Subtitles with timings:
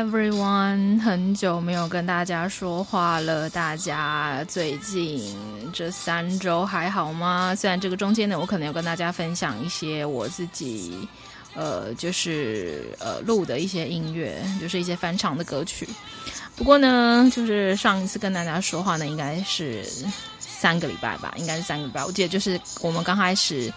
[0.00, 5.36] everyone，很久没有跟大家说话了，大家最近
[5.74, 7.54] 这三周还好吗？
[7.54, 11.06] 虽然这个中间呢，我可能有跟大家分享一些我自己，
[11.54, 15.86] 呃，就是呃录的一些音乐，就是一些翻唱的歌曲。
[16.56, 19.84] 不过呢，就是上一次跟大家说话呢，应该是
[20.38, 22.02] 三个礼拜吧，应该是三个礼拜。
[22.02, 23.70] 我记得就是我们刚开始。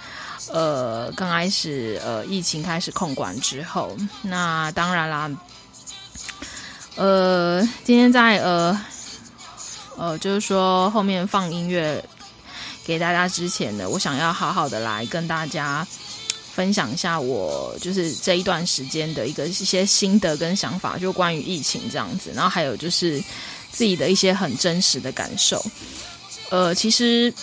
[0.51, 5.31] 呃，刚开始呃，疫情开始控管之后，那当然啦，
[6.95, 8.79] 呃，今天在呃
[9.97, 12.03] 呃，就是说后面放音乐
[12.85, 15.85] 给大家之前呢，我想要好好的来跟大家
[16.53, 23.23] 分享一下我就是这一段时间的一个一些心得跟想法，就关于疫情这样子，然后还有就是
[23.71, 25.63] 自己的一些很真实的感受。
[26.49, 27.33] 呃，其实。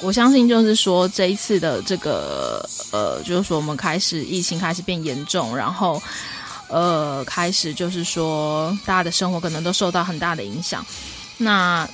[0.00, 6.02] 我相信，就是说这一次的这个呃，就是说我们开始疫情开始变严重，然后
[6.74, 10.84] 呃，开始就是说大家的生活可能都受到很大的影响。
[11.38, 11.88] 那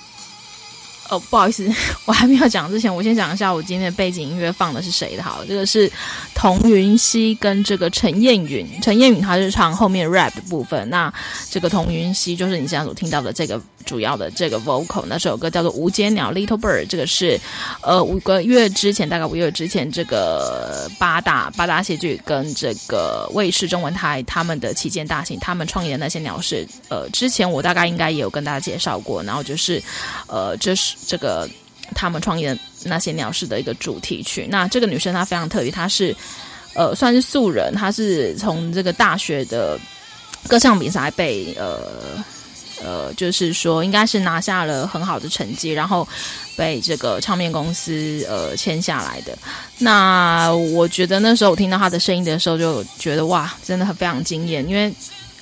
[1.10, 1.70] 哦，不好意思，
[2.06, 5.22] 我还没有讲之前，我先讲一下我今天的背景音乐放的是谁的。
[5.22, 5.92] 好，这个是
[6.34, 11.12] 童云熙跟这个陈燕云，陈燕云他是唱后面 rap 的部分，那
[11.50, 13.60] 这个童云熙就是你现在所听到的这个。
[13.84, 17.40] 主要的这个 vocal，那首歌叫做《无间鸟》（Little Bird），这个是
[17.82, 26.66] 呃五个月之前，大概五个月之前，这个八大八大戏剧跟这个卫视中文台他们的旗舰大型，他们创业的那些鸟事。
[26.88, 29.82] 呃，之前我大概应该也有跟大家介绍过，然后就是
[30.26, 31.48] 呃，这是这个
[31.94, 34.46] 他们创业的那些鸟事的一个主题曲。
[34.50, 36.14] 那这个女生她非常特别，她是
[36.74, 39.78] 呃算是素人，她是从这个大学的
[40.46, 42.22] 歌唱比赛被呃。
[42.82, 46.06] 呃，就是说，应该是拿下了很好的成绩，然后
[46.56, 49.36] 被这个唱片公司呃签下来的。
[49.78, 54.92] 那我觉得那时候我听到他的声音的时候，就觉得哇，真的很非常惊艳，因为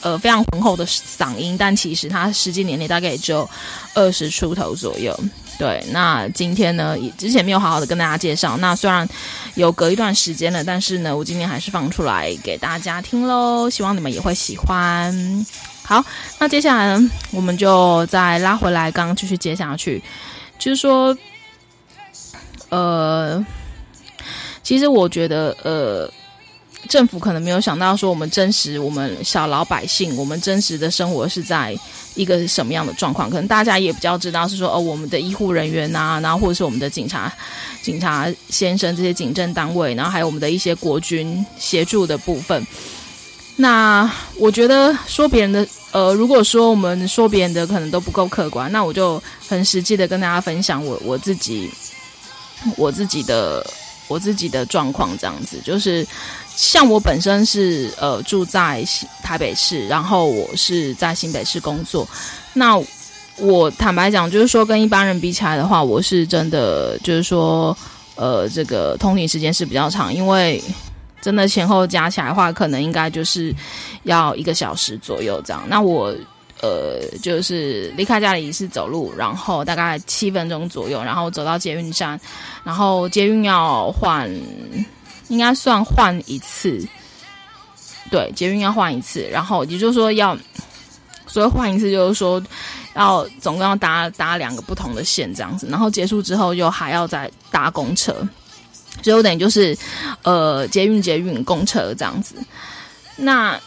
[0.01, 3.49] 呃非常浑厚的嗓音，但其实他实际年龄大概也只有
[3.95, 5.19] 二十出头左右。
[5.59, 8.57] 对，那今天呢，之前没有好好的跟大家介绍。
[8.57, 9.09] 那虽然
[9.57, 15.45] 有隔一段时间了，但是呢，我今天还是放出来给大家听喽，希望你们也会喜欢。
[15.89, 16.05] 好，
[16.39, 20.03] 那接下来呢，我们就再拉回来，刚刚继续接下去，
[20.59, 21.17] 就是说，
[22.69, 23.43] 呃，
[24.63, 26.13] 其实我觉得，呃，
[26.91, 31.75] 政府可能没有想到说，我们真实，我们小老百姓，我们真实的生活是在
[32.15, 33.31] 一个什么样的状况？
[33.31, 37.33] 可能大家也比较知道，是说，哦，我们的医护人员呐，然后或者是我们的警察、
[37.81, 42.63] 警察先生这些警政单位，然后还有我们的一些国军协助的部分。
[43.61, 51.69] 那我觉得说别人的，呃，如果说我们说别人的可能都不够客观，那我就很实际的跟大家分享我我自己
[52.77, 53.67] 我自己的
[54.07, 56.07] 我自己的状况，这样子就是
[56.55, 58.85] 像我本身是呃住在
[59.25, 62.09] 台北市，然后我是在新北市工作。
[62.55, 62.81] 那
[63.39, 67.77] 我坦白讲，就是说跟一般人比起来的话，我是真的就是说
[68.15, 70.63] 呃这个通勤时间是比较长，因为。
[71.21, 73.55] 真的前后加起来的话，可能应该就是
[74.05, 75.63] 要一个小时左右这样。
[75.69, 76.15] 那我
[76.61, 82.21] 呃，就是离开家里是走路，然后大概七分钟左右，然后走到捷运站，
[82.65, 84.29] 然后捷运要换，
[85.29, 86.85] 应该算换一次。
[88.11, 90.37] 对，捷运要换一次，然后也就是说要，
[91.27, 92.43] 所以换一次就是说
[92.95, 98.17] 要总共要搭搭两个不同的线这样子，然后结束之后又还要再搭公车。
[99.03, 99.77] 所以我等于就是，
[100.23, 102.35] 呃，捷运、捷运、公车这样子。
[103.17, 103.59] 那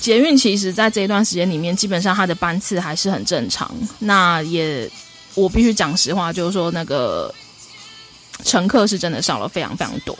[0.00, 3.74] 捷运其实在这一段时间里面，基本上它的班次还是很正常。
[3.98, 4.90] 那也，
[5.34, 7.34] 我必须讲实话，就是说那个
[8.44, 10.16] 乘客是真的少了非常非常多，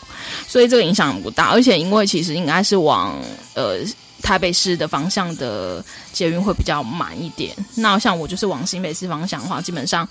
[0.46, 1.50] 所以这个影响不大。
[1.50, 3.20] 而且因为其实应该是往
[3.54, 3.78] 呃
[4.22, 7.54] 台北市的方向的捷运会比较满一点。
[7.74, 10.08] 那像我就是往新北市方向的话，基本上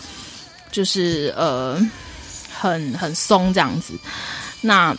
[0.72, 1.80] 就是呃
[2.56, 3.94] 很很松这样子。
[4.62, 4.96] 那，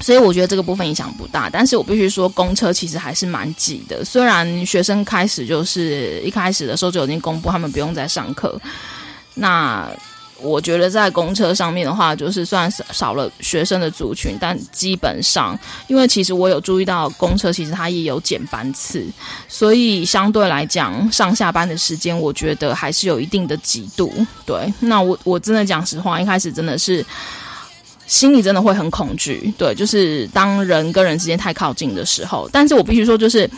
[0.00, 4.04] 所以我觉得这个部分影响不大，但是我必须说，公车其实还是蛮挤的。
[4.04, 8.60] 虽然学生开始就是一开始的时候就已经公布他们不用再上课，
[9.34, 9.88] 那
[10.38, 15.58] 我觉得在公车上面的话，就是算少少了学生的族群，但基本上，
[15.88, 19.02] 因为其实我有注意到公车其实它也有减班次，
[19.48, 24.12] 所以相对来讲上下班的时间，我觉得还是有一定的挤度。
[24.44, 27.02] 对，那我我真的讲实话，一开始真的是
[28.06, 29.52] 心里真的会很恐惧。
[29.58, 33.50] 对，就是当人跟人之间太靠近的时候，但是我必须说，就是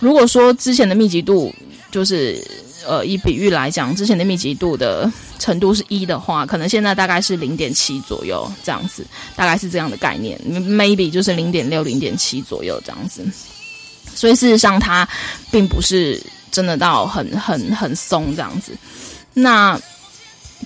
[0.00, 1.54] 如果说之前的密集度
[1.90, 2.42] 就是。
[2.86, 13.24] 呃，以比喻来讲，之前的密集度的程度是一的话，可能现在大概是零点七左右这样子，大概是这样的概念，maybe 就是零点六、零点七左右这样子。
[14.14, 15.08] 所以事实上，它
[15.50, 18.72] 并不是真的到很、很、很松这样子。
[19.32, 19.80] 那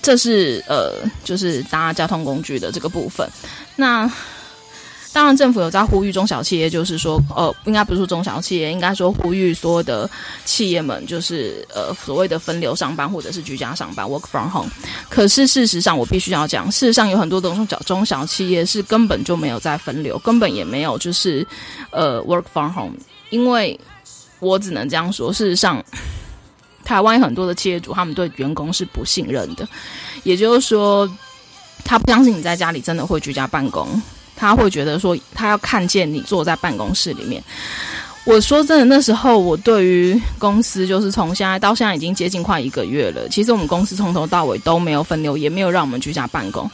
[0.01, 0.93] 这是呃，
[1.23, 3.29] 就是搭交通工具的这个部分。
[3.75, 4.11] 那
[5.11, 10.07] 当然，政府有在呼吁中小企业，就是说，呃，应该不是中小企业，应该说呼吁所有的
[10.45, 14.69] 企业们，就是呃，所谓的分流上班或者是居家上班 （work from home）。
[15.09, 21.45] 可是事实上，我必须要讲，事实上有很多的中小中小企业是根本就没有在分流，根本也没有就是
[21.89, 22.95] 呃 work from home。
[23.31, 23.77] 因为
[24.39, 25.83] 我只能这样说，事实上，
[26.89, 29.67] 台湾很多的企业主他们对员工是不信任的，
[30.23, 31.07] 也就是说，
[31.85, 33.87] 他不相信你在家里真的会居家办公。
[34.35, 37.43] 他会觉得说，他要看见你坐在办公室里面。
[38.23, 43.29] 我说真的，那时候我对于公司，就是从现在到现在已经接近快一个月了。
[43.29, 46.67] 其实我们公司从头到尾都没有分流，也没有让我们居家办公。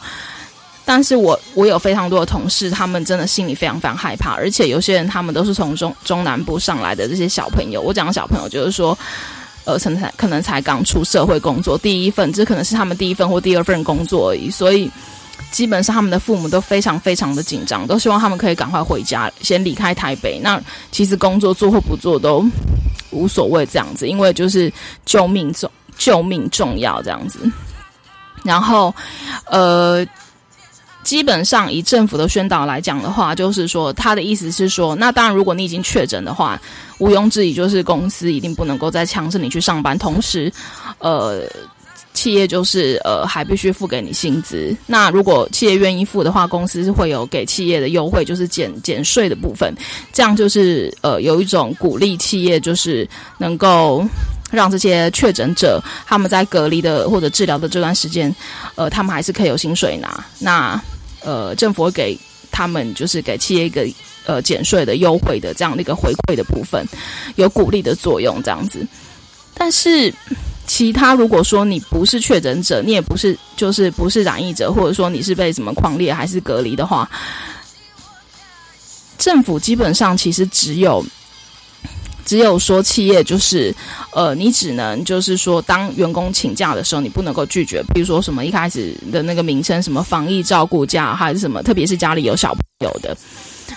[0.86, 7.82] 但是我我有非常多的同事，他们真的心里非常非常害怕，而且有些人他们都是从中中南部上来的这些小朋友。
[7.82, 8.96] 我讲小朋友就是说，
[9.66, 14.90] 呃，可能才可能才刚出社会工作第一份，这可能是他们第一份或第二份工作而已，所以。
[15.52, 20.40] 基本上，他们的父母都非常非常的紧张，都希望他们可以赶快回家，先离开台北。
[20.42, 20.60] 那
[20.90, 22.44] 其实工作做或不做都
[23.10, 24.70] 无所谓，这样子，因为就是
[25.04, 27.38] 救命重，救命重要这样子。
[28.42, 28.94] 然后，
[29.46, 30.04] 呃，
[31.06, 36.60] 基本上以政府的宣导来讲的话，就是说他的意思是说，那当然，如果你已经确诊的话，
[36.98, 40.52] 毋庸置疑，就是公司一定不能够再强制你去上班，同时，
[40.98, 41.48] 呃。
[42.12, 44.74] 企业就是呃，还必须付给你薪资。
[44.86, 49.70] 那如果企业愿意付的话，公司是会有给企业的优惠，就是减减税的部分。
[50.14, 53.06] 这样就是呃，有一种鼓励企业，就是
[53.36, 54.02] 能够
[54.50, 58.34] 让这些确诊者他们在隔离的或者治疗的这段时间，
[58.76, 60.24] 呃，他们还是可以有薪水拿。
[60.38, 60.80] 那
[61.26, 62.18] 呃，政府给
[62.50, 63.86] 他们就是给企业一个
[64.24, 66.86] 呃减税的优惠的这样的一个回馈的部分，
[67.34, 68.86] 有鼓励的作用这样子。
[69.52, 70.10] 但是。
[70.68, 77.08] 其他如果说你不是确诊者，你也不是就是不是染疫者，或者说你是被什么旷列还是隔离的话，
[79.16, 81.06] 政府基本上其实只有
[82.26, 83.74] 只有说企业就是
[84.12, 93.16] 呃，你只能就是说当员工请假的时候，你不能够拒绝，比如说什么一开始的那个名称什么防疫照顾假还是什么，特别是家里有小朋友的。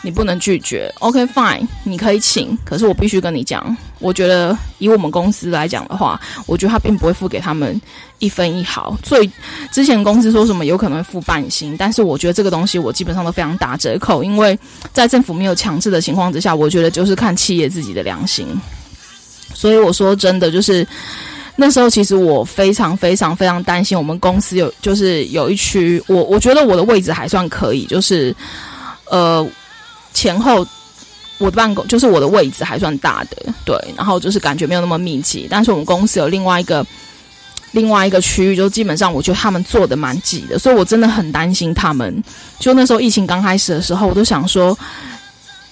[0.01, 7.80] 你不能拒绝，OK fine，你可以请，可是我必须跟你讲，我觉得以我们公司来讲的话，我觉得他并不会付给他们
[8.19, 8.97] 一分一毫。
[9.03, 9.30] 所以
[9.71, 14.57] 之前公司说什么有可能付半薪，但是我觉得这个东西我基本上都非常打折扣，因为
[14.94, 18.47] 在政府没有强制的情况之下，我觉得就是看企业自己的良心。
[19.53, 20.88] 所以我说真的，就是
[21.57, 28.33] 那时候其实我非常非常非常担心，我们公司有就是有一区，我我觉得我的位置还算可以，就是
[29.09, 29.45] 呃。
[30.14, 30.66] 前后，
[31.38, 35.48] 我的办公就是我的位置还算大的，对，然后就是感觉没有那么密集。
[35.50, 36.86] 但是我们公司有另外一个
[37.72, 42.24] 另外一个区域，就基本上我觉得他们坐的蛮挤的，所以我真的很担心他们。
[42.60, 44.78] 就那时候疫情刚开始的时候，我都想说，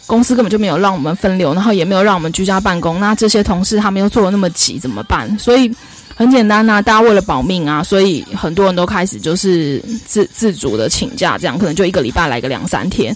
[0.05, 5.37] 公司根本就没有让我们分流，然后也没有让我们居家办公，那这些同事他们又做的那么挤，怎么办？
[5.39, 5.69] 所以
[6.15, 13.15] 很简单呐、大家为了保命啊，所以很多人都开始就是自自主的请假，这样可能就一个礼拜来个两三天。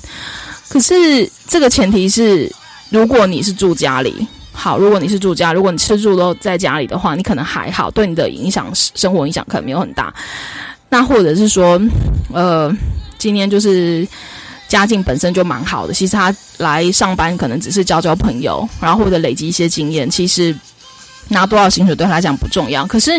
[0.71, 2.49] 可是这个前提是，
[2.89, 10.13] 如果你是住家里，好，如果你是住家，如果你吃住都在家里的话，你可能还好，对你的影响生活影响可能没有很大。
[10.87, 11.77] 那或者是说，
[12.31, 12.73] 呃，
[13.17, 14.07] 今天就是
[14.69, 20.55] 家境本身就蛮好的，其实他来上班可能只是交交朋友，然后或者累积一些经验，其实。
[21.29, 23.11] 拿多少薪水对他来讲不重要，可是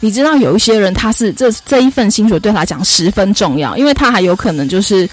[0.00, 5.08] 你知道有一些人他是这这一份薪水对他来讲十分重要，因为他还有可能就是，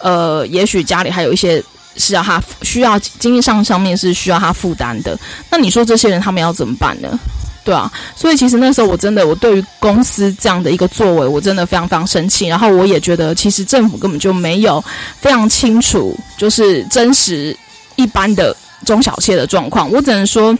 [0.00, 1.62] 呃，也许家里还有一些
[1.96, 5.18] 是要他需要经济上上面是需要他负担的。
[5.50, 7.18] 那你说这些人他们要怎么办呢？
[7.64, 12.46] 对啊，所以其实那时候我真的我对于公司这样的一个作为，我真的非常非常生气。
[12.46, 14.82] 然后我也觉得其实政府根本就没有
[15.20, 17.54] 非常清楚就是真实
[17.96, 20.56] 一般的中小企业的状况，我只能说。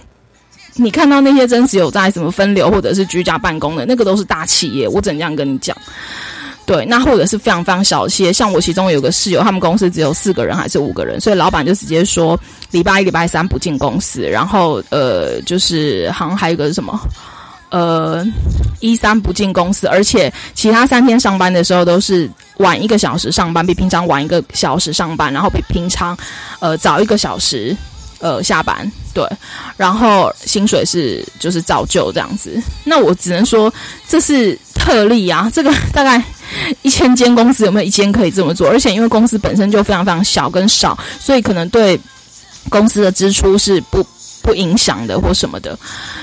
[0.79, 5.77] 你看到那些真实有在什么分流或者是居家办公的那个都是大企业，我怎样跟你讲？
[6.65, 12.39] 对，那或者是非常非常小些，像我其中有个室友，他们公司只有四个人还是五个人，所以老板就直接说
[12.71, 17.01] 礼拜一、礼拜三不进公司，然后呃，就是好像还有一个什么，
[17.71, 18.23] 呃，
[18.81, 26.15] 一三不进公司，而且其他三天上班的时候都是晚一个小时上班，比平常晚一个小时上班，然后比平常
[26.61, 27.75] 呃早一个小时
[28.21, 28.91] 呃下班。
[29.15, 29.27] 对，
[29.77, 32.63] 然后薪水是就是照旧这样子。
[32.85, 33.73] 那我只能说
[34.07, 35.51] 这是特例啊。
[35.53, 36.23] 这个大 概
[36.83, 38.69] 一千间公司有没有一间可以这么做？
[38.69, 41.99] 而且因为公司本身就非常非常小跟少，所以可能对
[42.69, 44.07] 公司的支出是不
[44.41, 45.77] 不影响的或什么的。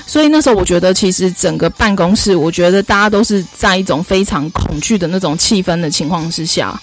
[0.06, 6.80] 所以那时候我觉得，其实整个办公室，我觉得大家都是在一种非常恐惧的那种气氛的情况之下。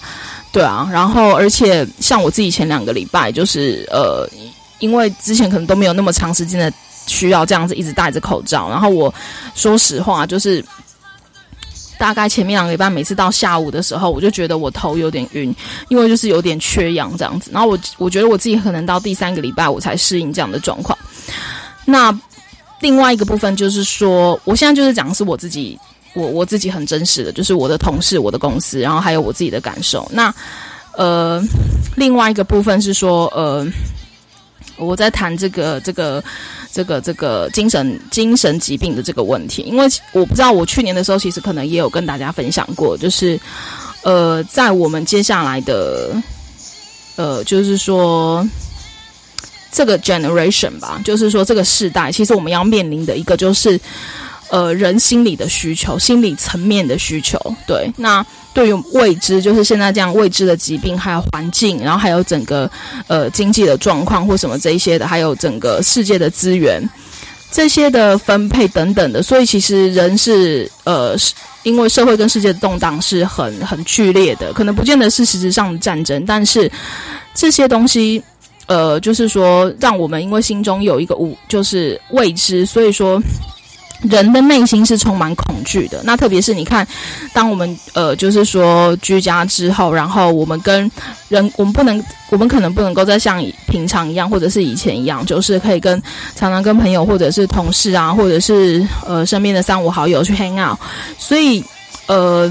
[0.52, 4.28] 对啊，然后而且像我自己前两个礼拜就是呃。
[4.78, 6.72] 因为之前可能都没有那么长时间的
[7.06, 9.12] 需要这样子一直戴着口罩，然后我
[9.54, 10.64] 说实话，就是
[11.98, 15.54] 大概前面两个礼拜，每次到下午的时候，我就觉得我头有点晕，
[15.88, 17.50] 因为就是有点缺氧这样子。
[17.52, 20.98] 然后我我觉得我自己可能到第三个礼拜我才适应这样的状况。
[21.84, 22.12] 那
[22.80, 25.78] 另外一个部分就是说，我现在就是讲是我自己，
[26.14, 30.10] 我我自己很真实的，就是我的同事、我的公司，然后还有我自己的感受。
[30.10, 30.34] 那
[30.96, 31.42] 呃，
[31.96, 33.66] 另外一个部分是说，呃。
[34.76, 36.22] 我在谈这个、这个、
[36.72, 43.38] 这个、这个精神精神疾病的这个问题，因为我不知道，我去年的时候其实可能也有跟大家分享过，就是
[44.02, 46.10] 呃，在我们接下来的
[47.16, 48.46] 呃，就是说
[49.70, 53.80] 这个 generation 吧，就是说这个世代，其实我们要面临的一个就是
[54.50, 58.24] 呃，人心理的需求，心理层面的需求，对，那。
[58.54, 62.70] 对于未知，就是现在这样未知的疾病，还有环境，然后还有整个
[63.08, 66.80] 呃经济的状况或什么这一些的，还有整个世界的资源
[67.50, 71.16] 这些的分配等等的，所以其实人是呃，
[71.64, 76.70] 因为社会跟世界的动荡是很很剧烈的，可能不见得是实质上的战争，但是
[77.34, 78.22] 这些东西
[78.66, 83.20] 呃，就是说让我们因为心中有一个无就是未知，所以说。
[84.02, 86.00] 人的内心是充满恐惧的。
[86.04, 86.86] 那特别是你看，
[87.32, 90.90] 当我们呃，就是说居家之后，然后我们跟
[91.28, 96.02] 人，我们不能，我们可能不能够再像平常一样，或者是以前一样，就是可以跟
[96.36, 100.78] 常常跟朋友或者是同事啊，或者是呃身边的三五好友去 hang out。
[101.18, 101.64] 所以
[102.06, 102.50] 呃。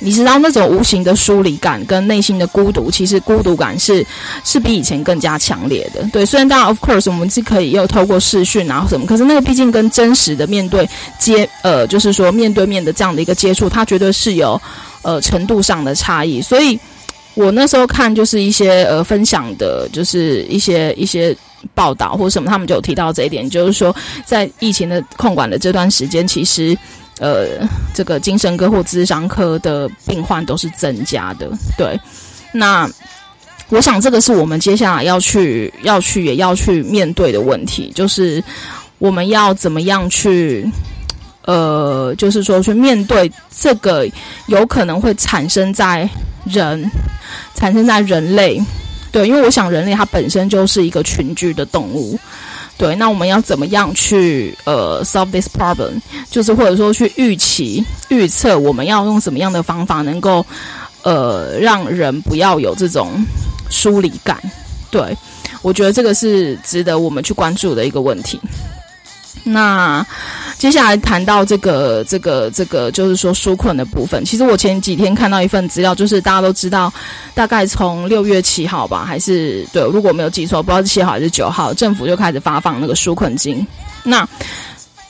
[0.00, 4.04] 你知道那种无形的疏离感跟内心的孤独，其实孤独感是
[4.44, 6.02] 是比以前更加强烈的。
[6.12, 10.86] 对，虽然当然，of course，我们是可以又透过视讯啊什么，可是那个毕竟跟真实的面对
[11.18, 14.60] 接，呃，就是说面对面的这样的一个接触，它绝对是有
[15.02, 16.42] 呃程度上的差异。
[16.42, 16.78] 所以
[17.34, 21.34] 我那时候看就是一些呃分享的，就是一些一些
[21.72, 23.94] 报道或什么，他们就有提到这一点，就是说
[24.26, 26.76] 在疫情的控管的这段时间，其实。
[27.18, 31.98] 呃，这个精神科或咨商科的病患都是增加的，对。
[32.52, 32.90] 那
[33.68, 38.42] 我想这个是我们接下来要去、要去、也要去面对的问题，就是
[38.98, 40.68] 我们要怎么样去，
[41.42, 44.06] 呃，就是说去面对这个
[44.46, 46.08] 有可能会产生在
[46.44, 46.84] 人、
[47.54, 48.60] 产生在人类，
[49.10, 52.18] 对，因为我想人类它本身就是一个群居的动物。
[52.84, 55.98] 对，那我们要怎么样去呃 solve this problem？
[56.30, 60.44] 就是或者说去预期、预测，我们要用什么样的方法能够
[61.02, 63.24] 呃让人不要有这种
[63.70, 64.38] 疏离感？
[64.90, 65.16] 对，
[65.62, 68.38] 我觉得这个是值得我们去关注的一个问题。
[69.42, 70.06] 那
[70.56, 74.24] 接下来谈到这个、这个、这个，就是说纾困的部分。
[74.24, 76.90] 其实我前几天看到一份资料，就是大家都知道，
[77.34, 83.66] 大概从六月七号吧，还是对，如果没有记错，不知道是七号还是九号，政府就开始发放那个纾困金。
[84.02, 84.26] 那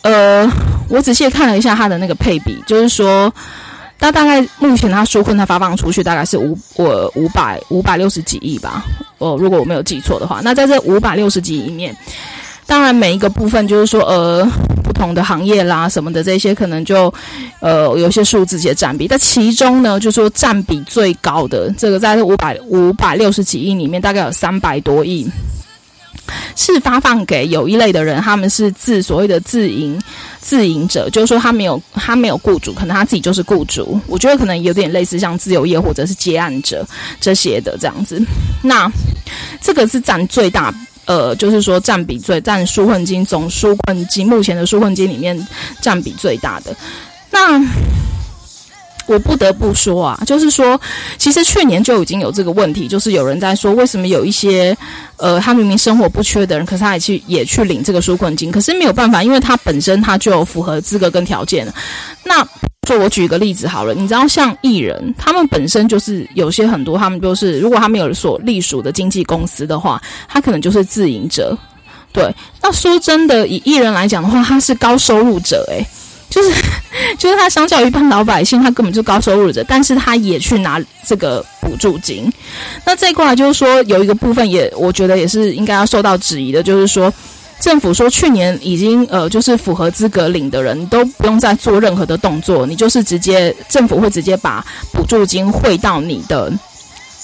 [0.03, 0.51] 呃，
[0.89, 3.33] 我仔细看了一下它的那个配比，就是说，
[4.01, 8.85] 它大概目前它纾困它发放出去大概是五我五百五百六十几亿吧。
[9.19, 11.97] 哦，如果我没有记错的话，那在这五百六十几亿里面。
[12.67, 14.45] 当然，每一个部分就是说，呃，
[14.83, 17.13] 不同的行业啦，什么的这些，可能就，
[17.61, 19.07] 呃，有些数字些占比。
[19.07, 25.29] 但其中呢，就是说占比最高的这个，在五百五百六十几亿里面，大概有三百多亿
[26.57, 30.01] 是发放给有一类的人，他们是自所谓的自营
[30.41, 34.01] 自营者，就是说他没有他没有雇主，可能他自己就是雇主。
[34.07, 36.87] 我觉得可能有点类似像自由业或者是接案者
[37.21, 38.21] 这些的这样子。
[38.63, 38.91] 那
[39.61, 40.75] 这个是占最大。
[41.07, 45.47] 呃，就是说占比最占纾困金总纾困金目前的纾困金里面
[45.81, 46.75] 占比最大的。
[47.31, 47.59] 那
[49.07, 50.81] 我不得不说啊，就是说，
[51.19, 54.77] 其实去年就已经有这个问题，就是有人在说，为什么有一些
[55.17, 61.67] 呃，他明明生活不缺的人，可是他也去也去领这个纾困金，可是没有办法，因为他本身他就符合资格跟条件。
[62.25, 62.47] 那
[62.87, 71.57] 说我举个例子好了，你知道像艺人，他们本身就是有些很多，他们就是如果他们有所隶属的经纪公司的话，他可能就是自营者。
[72.13, 72.33] 对，
[72.63, 75.85] 那说真的，以艺人来讲的话，他是高收入者，诶，
[76.35, 76.51] 就是
[77.17, 82.29] 就是他相较于一般老百姓，他根本就高收入者，但是他也去拿这个补助金。
[82.85, 87.13] 那这一块就是说，有一个部分也，我觉得也是应该要受到质疑的，就是说。
[87.61, 94.63] 政府说，去年已经呃，就是符合资格领的人，都不用再做任何的动作，你就是直接政府会直接把
[94.93, 96.53] 补助金汇到你的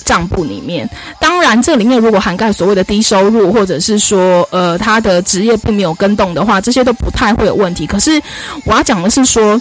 [0.05, 0.89] 账簿里面。
[1.19, 7.87] 当然，这里面如果涵盖所谓的低收入，或者是说呃他的职业并没有更动的话，这些都不太会有问题。
[7.87, 8.21] 可是
[8.65, 9.61] 我要讲的是说。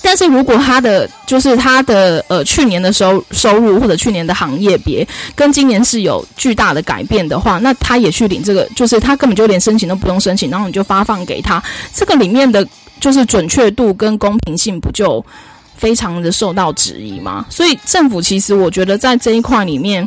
[0.00, 11.60] 但是如果他的就是他的呃去年的收收入或者去年的行业别跟今年是有巨大的改变的话，那他也去领这个，就是他根本就连申请都不用申请，然后你就发放给他，
[11.92, 12.64] 这个里面的
[13.00, 15.22] 就是准确度跟公平性不就
[15.78, 17.46] 非常的受到质疑吗？
[17.48, 20.06] 所以政府其实我觉得在这一块里面，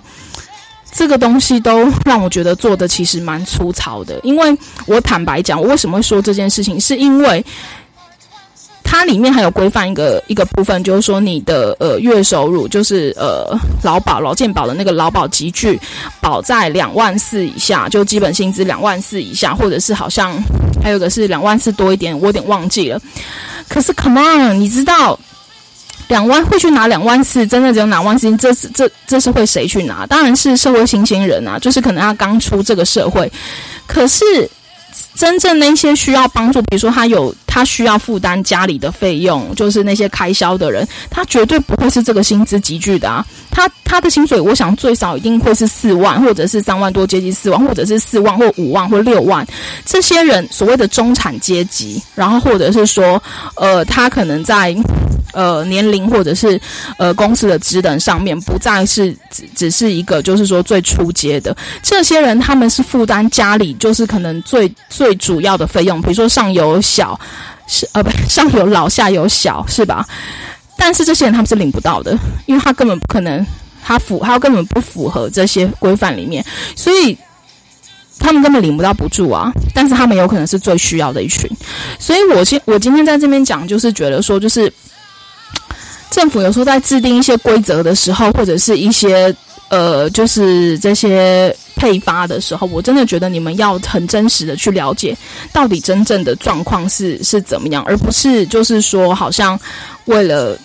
[0.92, 7.44] 这个东西都让我觉得做的其实蛮粗糙的，因为我坦白讲，我为什么会说这件事情，是因为。
[8.84, 15.80] 它里面还有规范一个一个部分，就是说你的呃月收入，就是呃劳保劳健保的那个劳保集聚
[16.20, 20.44] 保在两万四以下，就基本薪资两万四以下，或者是好像
[20.84, 23.00] 还有个是两万四多一点，我有点忘记了。
[23.70, 25.18] 可是 come on，你知道
[26.12, 30.06] 两万会去拿两万四，真的只有拿两万四，这是这这是会谁去拿？
[30.06, 33.32] 当然是社会新鲜人啊，就是可能他刚出这个社会，
[33.88, 34.24] 可是。
[35.15, 43.25] 真正那些需要帮助，比如说他有他需要负担家里的费用，就是那些开销的人，他绝对不会是这个薪资集聚的啊。
[43.51, 49.46] 他他的薪水，我想最少一定会是四万，或者是三万多，接近四万，或者是四万或五万或六万。
[49.84, 53.22] 这些人所谓的中产阶级，然后或者是说，
[53.55, 54.74] 呃，他可能在。
[55.34, 56.60] 呃，年龄或者是
[56.98, 67.17] 呃公司的职能上面，不再是只只是一个，就是说最初阶的这些人，他们是负担家里就是可能最最主要的费用，比如说上有小，
[67.71, 70.05] 是呃不 上有老下有小，是吧？
[70.77, 73.45] 但是这些人他们是领不到的，因为他根本不可能，
[73.84, 77.17] 他符他根本不符合这些规范里面，所以
[78.19, 79.51] 他们根本领不到补助啊。
[79.73, 81.49] 但是他们有可能是最需要的一群，
[81.97, 84.71] 所以我今我今天在这边讲，就是觉得说就是。
[86.12, 89.34] 政府有时候在制定一些规则的时候，或者是一些
[89.71, 95.17] 呃，就是这些配发的时候，我真的觉得你们要很真实的去了解，
[95.53, 99.57] 到底真正的状况是是怎么样，而不是就是说好像
[100.07, 100.60] 为了，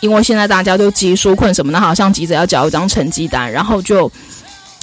[0.00, 4.10] 因为现在大家都急纾困什么的，好像急着要交一张成绩单，然后就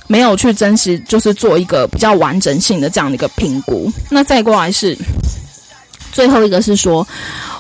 [0.06, 3.91] 没有去真实就是做一个比较完整性的这样的一个评估。
[4.12, 4.95] 那再过来是
[6.12, 7.08] 最后一个是说，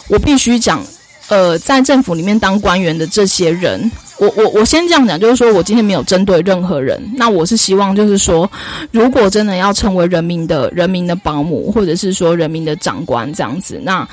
[0.07, 0.85] 我必须讲。
[1.27, 7.01] 呃，在政府里面当官员的这些人，我我我先这样讲，就是说我今天没有针对任何人。
[7.15, 8.49] 那我是希望，就是说，
[8.91, 14.07] 如果真的要成为人民的人民的保姆，或者是说人民的长官这样子，那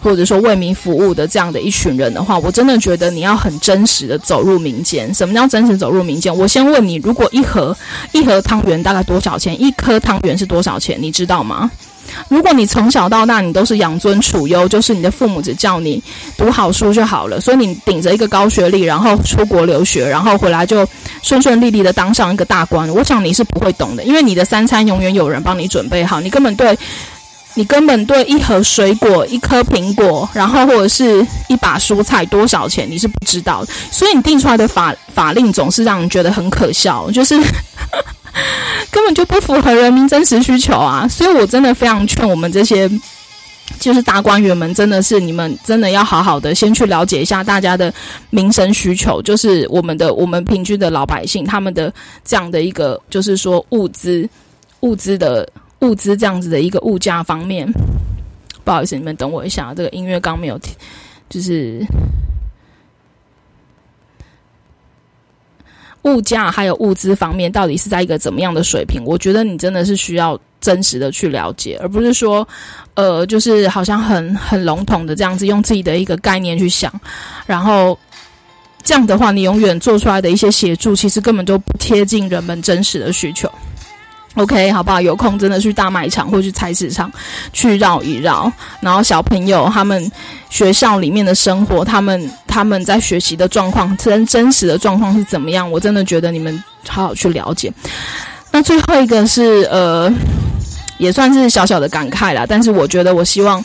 [0.00, 5.12] 或者说为民服务的这样的一群人的话，我真的觉得你要很真实的走入民间。
[5.14, 6.36] 什么叫真实走入民间？
[6.36, 7.76] 我先问你，如果一盒
[8.12, 9.60] 一盒汤圆大概多少钱？
[9.60, 10.98] 一颗汤圆是多少钱？
[11.00, 11.70] 你知道吗？
[12.28, 16.02] 如果你从小到大你都是养尊处优，就是你的父母只叫你
[16.36, 20.86] 读好书就好了，所以你顶着一个高学历，然后出国留学，然后回来就
[21.22, 26.76] 顺顺利利的当上一个大官，我想你是不会懂的，因为你的三餐永远有人帮你准备好，你根本对，
[27.54, 37.38] 你根本对一盒水果、一颗苹果，然后或者是一把蔬菜多少钱你是不知道的，所以你定出来的法法令总是让人觉得很可笑，就是。
[38.90, 41.06] 根本就不符合人民真实需求啊！
[41.08, 42.90] 所以我真的非常劝我们这些
[43.78, 47.92] 就是大官员们，真的是你们真的要好好的先去了解一下大家的
[48.30, 51.92] 民生需求，就是我们的我们平均的老百姓他们的
[52.24, 54.28] 这样的一个，就是说物资
[54.80, 55.48] 物资的
[55.80, 57.70] 物资这样子的一个物价方面。
[58.64, 60.74] 不好意思，你们等我一下，这个音乐刚没有停，
[61.28, 61.84] 就是。
[66.02, 69.02] 物价还有物资方面，到底是在一个怎么样的水平？
[69.04, 72.46] 我觉得你真的是需要真实的去了解，而不是说，
[72.94, 76.92] 呃，就是好像很很笼统的这样子，用自己的一个概念去想，
[77.46, 77.98] 然后
[78.82, 83.50] 这样的话，你永远做出来的一些协助，其实根本就不贴近人们真实的需求。
[84.38, 85.00] OK，好不好？
[85.00, 87.10] 有空真的去大卖场或去菜市场
[87.52, 90.10] 去绕一绕，然后小朋友他们
[90.48, 95.68] 学校里面的生活，他们他们在学习的状况，真真实的状况是怎么样？
[95.68, 97.72] 我真的觉得你们好好去了解。
[98.52, 100.08] 那最后一个是呃，
[100.98, 103.62] 也算是小小的感慨啦，但是我觉得我希望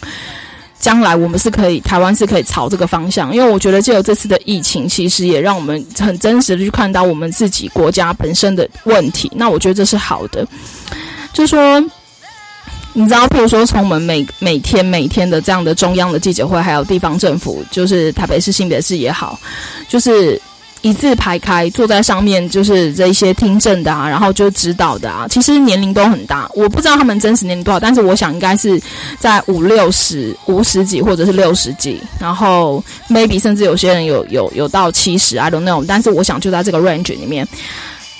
[0.83, 9.31] 将来我们是可以，台湾是可以朝这个方向，因为我觉得借由这次的疫情，其实也让我们很真实的去看到我们自己国家本身的问题。
[9.33, 10.45] 那我觉得这是好的，
[11.31, 11.79] 就说，
[12.91, 19.39] 你知道，譬如说，从我们每每天每天的这样的中央的记者会，还有地方政府，就是台北市、新北市也好，
[19.87, 20.37] 就是。
[20.83, 26.49] 一字排开，坐在上面就是这一些听证的啊，然后就指导的啊，其实年龄都很大。
[26.53, 28.77] 我不知道他们真实年龄多少，但是我想应该是
[29.17, 35.85] 在五六十、五十几或者是六十几，然后 maybe 甚至有些人有有有到七十，I don't know。
[35.87, 37.47] 但是我想就在这个 range 里面，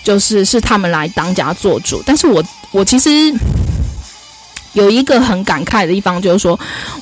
[0.06, 2.02] 就是是他们来当家做主。
[2.06, 3.10] 但是我我其实
[4.71, 6.58] 有一个很感慨的地方，就是说，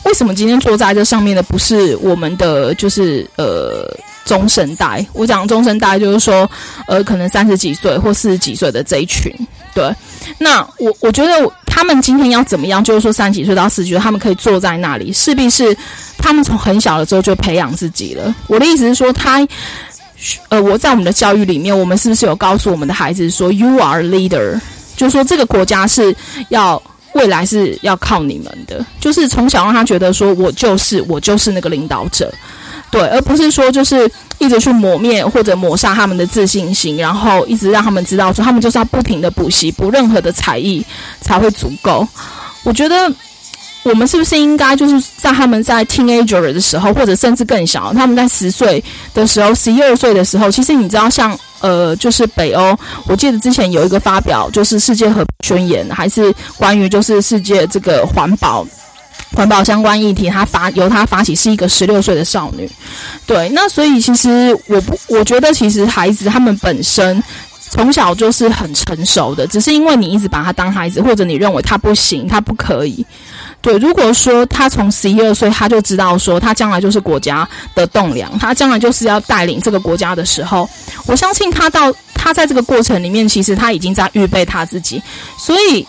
[0.06, 3.96] 为什么今天坐在这上面的不是我们的，就是呃。
[4.32, 6.50] 中生代，我讲中生代就是说，
[6.88, 9.30] 呃，可能三十几岁或四十几岁的这一群，
[9.74, 9.94] 对。
[10.38, 12.82] 那我我觉得他们今天要怎么样？
[12.82, 15.76] 就是说，三十几岁到四十几岁，他们可以坐在那里，势必是
[16.18, 18.34] 他们从很小的时候就培养自己了。
[18.48, 19.46] 我的意思是说，他，
[20.48, 24.58] 呃，我在我们的教育里面，我们是不是有告诉我们的孩子说，You are leader，
[24.96, 26.16] 就是说这个国家是
[26.48, 26.82] 要
[27.16, 32.34] 未来是要靠你们的，就是从小让他觉得说我就是我就是那个领导者。
[32.92, 40.86] 对，而不是说就是一直去磨灭或者抹杀他们的自信心，然后一直让他们知道说他们就是要不停的补习，补任何的才艺
[41.22, 42.06] 才会足够。
[42.64, 43.10] 我觉得
[43.84, 52.78] 我们是不是应该就是在他们在 teenager 的时候，或者甚至更小，他们在十岁的时候、十一二岁的时候，其实你知道像，呃，就是北欧，
[53.08, 58.68] 我记得之前有一个发表，就是世界和宣言，还是关于就是世界这个环保。
[59.34, 62.70] 环保相关议题，他发由他发起，是一个十六岁的少女。
[63.26, 67.24] 对，那所以其实我不，我觉得其实孩子他们本身
[67.70, 73.06] 从小就是很成熟的，只是因为你一直把他当孩子，或者你认为他不行，他不可以。
[73.62, 80.70] 对，如果说他从十一二岁他就知道说他将来就是国家的栋梁，他将来就是要带领这个国家的时候，
[81.06, 85.02] 我相信他到他在这个过程里面，其实他已经在预备他自己，
[85.38, 85.88] 所以。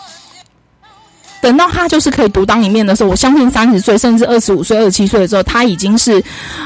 [1.42, 6.22] 等到他就是可以独当一面的时候，我相信三十岁甚至二十五岁、二十七岁的时候，他已经是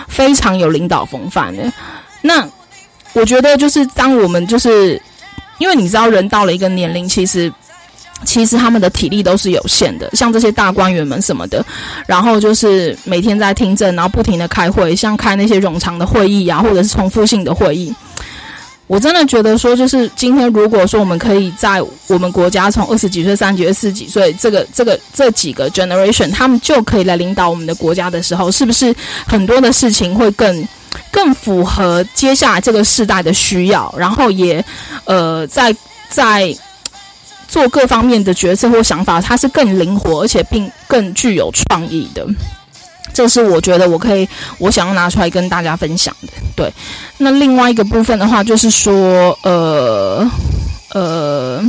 [0.07, 1.73] 非常有领导风范的。
[2.21, 2.47] 那
[3.15, 5.01] 我觉得，就是当我们就是
[5.59, 7.51] 因为你知道，人到了一个年龄，其实
[8.25, 10.11] 其实他们的体力都是有限的。
[10.13, 11.65] 像这些大官员们什么的，
[12.07, 17.95] 然后就是每天在听证，然后不停的开会，像开那些冗长的会议啊，或者是重复性的会议。
[18.87, 28.95] 我真的觉得说，就是今天如果说我们可以在我们国家从二十几岁、三十几岁、四十几岁这个、这个、这几个 generation，他们就可以来领导我们的国家的时候，是不是
[29.27, 30.69] 很多的事情会更
[31.11, 33.93] 更符合接下来这个世代的需要？
[33.99, 34.65] 然后也
[35.05, 35.75] 呃，在
[36.09, 36.57] 在
[37.49, 42.25] 做各方面的决策或想法，它是更灵活，而且并更具有创意的。
[43.17, 46.29] 这是我觉得我可以，我想要拿出来跟大家分享的。
[46.55, 46.71] 对，
[47.17, 50.31] 那另外一个部分的话，就是说，呃，
[50.93, 51.65] 呃，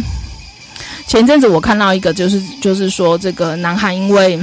[1.08, 4.38] 前阵子我看到一个，就是就是说，这个南韩因为。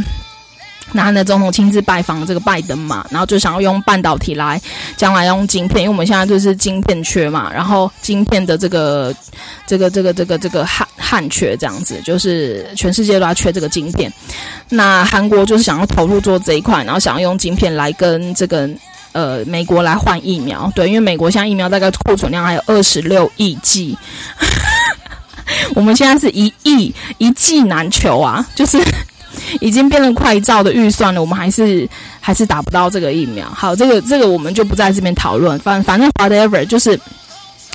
[0.93, 4.61] 南韩的总统亲自拜访这个拜登嘛，然后就想要用半导体来
[4.97, 9.13] 将来用晶片，因为我们现在就是晶片缺嘛，然后晶片的这个
[9.67, 14.11] 这个这个这个这个哈汉缺这样子，就是全世界都要缺这个晶片。
[14.71, 18.69] 那韩国就是想要投入做这一块，然后想要用晶片来跟这个
[19.13, 23.97] 呃美国来换疫苗，对，因为美国现在疫苗大概库存量还有二十六亿剂，
[25.77, 28.79] 我们现在是一亿一剂难求啊，就是。
[29.61, 31.87] 已经变成快照的预算了，我们还是
[32.21, 33.47] 还是打不到这个疫苗。
[33.51, 35.59] 好，这个这个我们就不在这边讨论。
[35.59, 36.99] 反反正 whatever，就是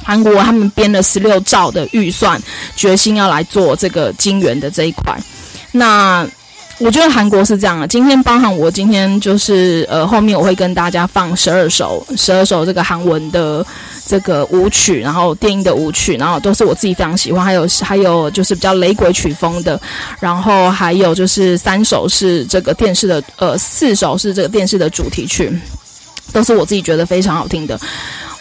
[0.04, 2.42] 韩国他们编了十六兆的预算，
[2.76, 5.18] 决心要来做这个金元的这一块。
[5.72, 6.28] 那。
[6.82, 13.66] 我觉得韩国是这样的，今天包含我今天就是呃后面我会跟大家放十二首十二首这个韩文的
[14.06, 19.78] 这个舞曲，然后电音的舞曲，然后都是我自己非常喜欢，还有还有就是比较雷鬼曲风的，
[20.22, 25.52] 然后还有就是三首是这个电视的呃四首是这个电视的主题曲，
[26.34, 27.80] 都是我自己觉得非常好听的。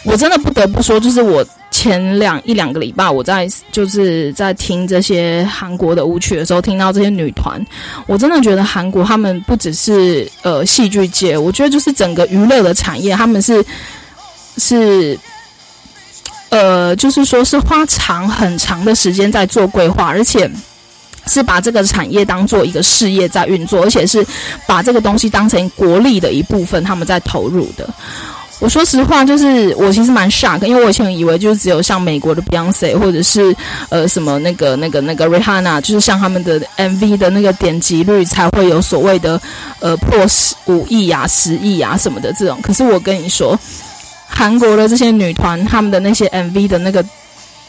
[0.03, 1.45] 我真的不得不说，就是我。
[1.71, 7.63] 前两一两个礼拜，我在就是在听这些韩国的舞曲的时候，听到这些女团，
[8.05, 13.63] 我真的觉得韩国他们不只是呃戏剧界，我觉得就是整个娱乐的产业，他们是
[14.57, 15.17] 是
[16.49, 20.49] 呃，就是说是花长很长的时间在做规划，而且
[21.29, 24.25] 是把这个产业当做一个事业在运作，而且是
[24.67, 27.87] 把这个东西当成国力的一部分，他们在投入的。
[28.59, 33.55] 我说实话，就是我其实蛮 shock，因为我以前以为就是只有像美国的 Beyonce 或者是
[33.87, 39.39] 呃什么那个那个那个 Rihanna，就是像他们的 MV 的那个点击率才会有所谓的
[39.79, 42.59] 呃破十五亿啊、十亿啊什么的这种。
[42.61, 43.57] 可是我跟你说，
[44.27, 47.01] 韩国的这些女团，他们的那些 MV 的那个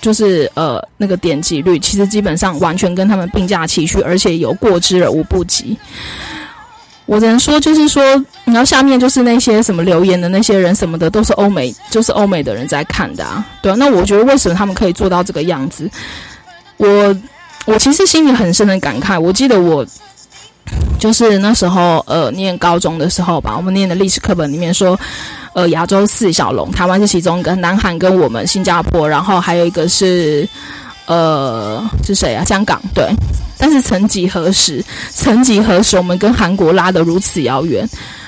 [0.01, 5.77] 就是呃那个点击率，其实基本上完全跟他们并驾齐驱，而且有过之而无不及。
[7.07, 8.03] 我只能说，就是说，
[8.45, 13.45] 然后下面就是那些什么留言的那些人什么的，都是欧美，就是欧美的人在看的啊。
[13.61, 15.91] 对啊，那我觉得为什么他们可以做到这个样子？
[16.77, 17.17] 我
[17.65, 19.19] 我其实心里很深的感慨。
[19.19, 19.85] 我记得我
[21.01, 24.97] 就是那时候呃念高中的时候吧，我们念的历史课本里面说，
[25.53, 30.49] 呃亚洲四小龙，台湾是其中一个，南韩跟我们新加坡，然后还有一个是
[31.07, 32.45] 呃是谁啊？
[32.45, 33.09] 香港对。
[33.59, 37.87] 但是曾几何时，曾几何时，我们跟韩国拉得如此遥远。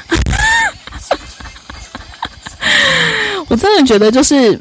[3.48, 4.60] 我真的觉得，就是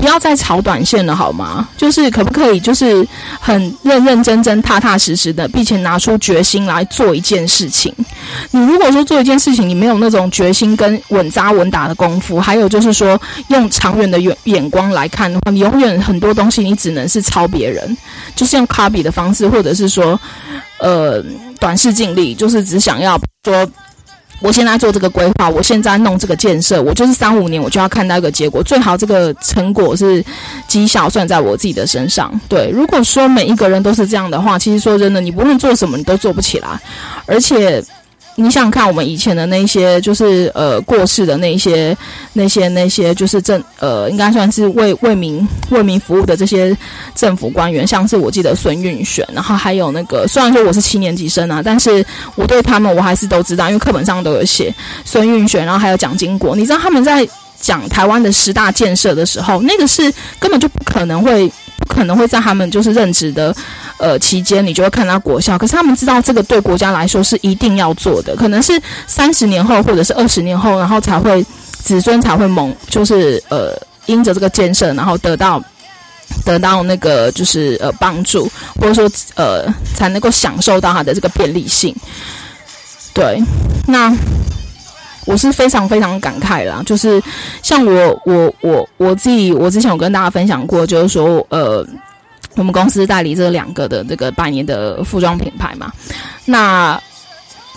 [0.00, 1.68] 不要再炒短线了，好吗？
[1.76, 3.06] 就是可不可以，就是
[3.40, 7.92] 很认认真真、踏踏实实的，并且拿出决心来做一件事情。
[8.52, 17.96] 你如果说做一件事情，你没有那种决心跟稳扎稳打的功夫，还有就是说用长远的眼眼光来看的话，你永远很多东西你只能是抄别人。
[18.36, 20.18] 就是用卡比的方式，或者是说，
[20.78, 21.20] 呃，
[21.58, 23.68] 短视近利，就是只想要说，
[24.40, 30.24] 我现在做这个规划，我现在弄这个建设，我就是三五年我就要看到一个结果，最好这个成果是
[30.66, 32.32] 绩效算在我自己的身上。
[32.48, 36.68] 对，如果说每一个人都是这样的话，其实说真的，你不论做什么，你都做不起来，
[37.26, 37.84] 而且。
[38.40, 41.96] 你想看，我们以前的那些，就是呃过世的那些、
[42.34, 46.74] 那些、那些，就是政呃，应该算是为为民为民服务的这些
[47.16, 54.72] 政府官员，像是我记得孙运璇，然后还有那个，虽然说我是七年级生啊，但是我对他们我还是都知道，因为课本上都有写
[55.04, 56.54] 孙运璇，然后还有蒋经国。
[56.54, 57.28] 你知道他们在
[57.60, 61.50] 讲台湾的十大建设的时候，那个是根本就不可能会。
[61.78, 63.54] 不可能会在他们就是任职的，
[63.98, 65.56] 呃期间，你就会看到国效。
[65.56, 71.44] 可是他们知道这个对国家来说是一定要做的，可能是三十年后或者是二十年后，然后才会
[71.82, 73.74] 子孙才会蒙，就是呃
[74.06, 75.62] 因着这个建设，然后得到
[76.44, 81.94] 得到那个就是呃帮助，或者说呃才能够享受到它的这个便利性。
[83.14, 83.42] 对，
[83.86, 84.14] 那。
[85.28, 87.22] 我是非常非常感慨啦，就是
[87.62, 91.86] 像我我我我自己，我之前有跟大家分享过，就是说，呃，
[92.56, 95.92] 我们公司代理这两个的这个百年的服装品牌嘛，
[96.46, 96.98] 那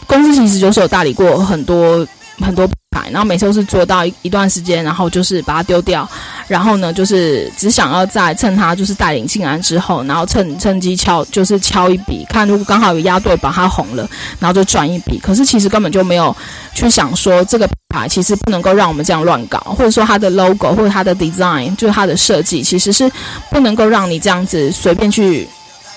[0.08, 2.08] 公司其实就是有代理过很多
[2.40, 3.10] 很多品牌。
[3.12, 6.10] 然后每次都是做到一一段时间，然后就是把它丢掉，
[6.52, 14.06] 然后呢，就是只想要在趁他就是带领进来之后，然后趁趁机敲就是敲一笔，看如果刚好有压对把它红了，
[14.38, 15.18] 然后就赚一笔。
[15.18, 16.36] 可是其实根本就没有
[16.74, 23.10] 去想说这个品牌其实不能够让我们这样乱搞，或者说它的 logo 或者它的 design 就是它的设计其实是
[23.50, 25.48] 不能够让你这样子随便去。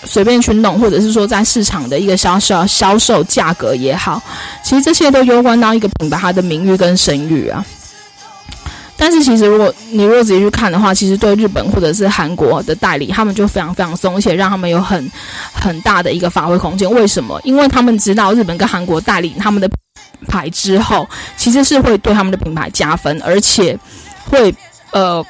[0.06, 4.22] 随便去弄，或者是说在市场的一个销售销售价格也好，
[4.62, 7.64] 其实这些都攸关到一个品牌它的名誉跟声誉啊。
[8.96, 15.10] 但是其实如果你如果仔细去看的话，其实对日本或者是韩国的代理，他们就非常非常松，而且让他们有很
[15.52, 16.90] 很大的一个发挥空间。
[16.90, 17.40] 为什么？
[17.44, 19.68] 因为他们知道日本跟韩国代理他们的
[20.28, 23.78] 牌之后，其实是会对他们的品牌加分，而且
[24.24, 24.54] 会
[24.92, 25.24] 呃。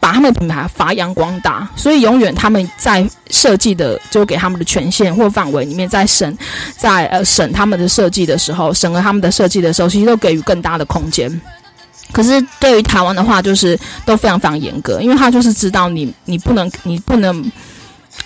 [0.00, 6.36] 把他们的品牌发扬光大，所以永远他们在设计的就给他们的权限或范围里面，在审，
[6.76, 11.40] 在呃审他们的设计的时候，审核他们的设计的时候，其实都给予更大的空间。
[12.14, 17.52] 可是对于台湾的话，就是都非常非常严格，因为他就是知道你你不能你不能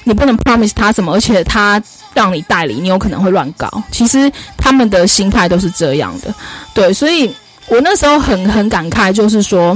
[0.05, 3.83] 你不能 promise 他什么，而且他让你代理，你有可能会乱搞。
[3.91, 6.33] 其实他们的心态都是这样的，
[6.75, 7.35] 对，所以
[7.69, 9.75] 我那时候很很感慨，就是说。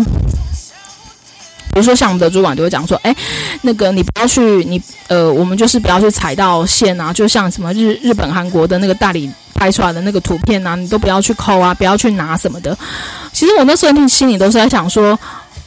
[1.72, 3.16] 比如说，像我们的主管就会讲说：“哎，
[3.62, 7.12] 那个你不要去，你呃，我们就是不要去踩到线啊。
[7.12, 12.76] 就像什么日日本、韩国的那个代理拍出来的那个图片啊，你都不要去抠啊，不要去拿什么的。
[13.32, 15.18] 其实我那时候心里都是在想说，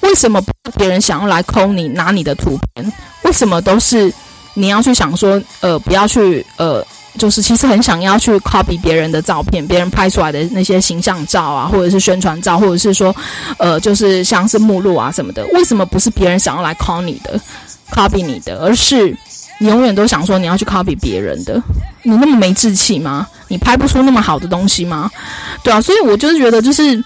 [0.02, 0.40] 为什么
[0.78, 2.94] 别人想要来抠你拿你的图片？
[3.24, 4.14] 为什么都是
[4.54, 6.86] 你要去想说，呃，不要去呃。”
[7.18, 13.16] 就是其实很想要去 copy 别人的照片，别人拍出来的那些形象照啊，或者是宣传照，或者是说，
[13.58, 15.46] 呃，就是像是目录啊什么的。
[15.54, 17.40] 为什么不是别人想要来 copy 你的
[17.92, 19.16] ，copy 你的，而是
[19.60, 21.62] 你永远都想说你要去 copy 别人的？
[22.04, 23.28] 你那么没志气吗？
[23.48, 25.10] 你拍不出那么好的东西吗？
[25.64, 27.04] 对啊，所以我就是觉得就是。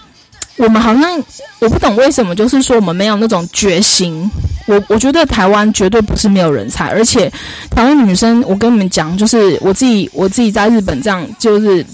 [0.60, 1.24] 我们好像
[1.58, 4.30] 我不懂为什么，就是说我们没有那种决心。
[4.66, 7.32] 我我觉得台湾绝对不是没有人才，而且
[7.70, 11.84] 台湾女生，我跟你们讲，就是我自己我自己在日本这样，就是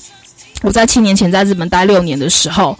[0.62, 2.76] 我在七年前在日本待六年的时候，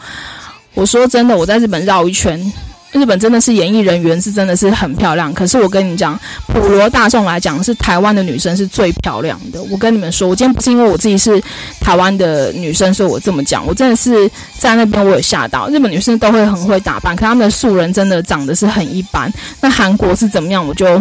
[0.75, 2.53] 我说真的，我在日本绕一圈。
[2.97, 9.63] 日本真的是演艺人员是真的是很漂亮，可是我跟你讲，普罗大众来讲，是台湾的女生是最漂亮的。
[9.65, 11.41] 我跟你们说，我今天不是因为我自己是
[11.81, 13.67] 台湾的女生，所以我这么讲。
[13.67, 19.33] 我真的是在那边我有吓到，日本女生都会很会打扮，可她们的素人真的长得是很一般。
[19.61, 20.99] 那韩国是怎么样，我就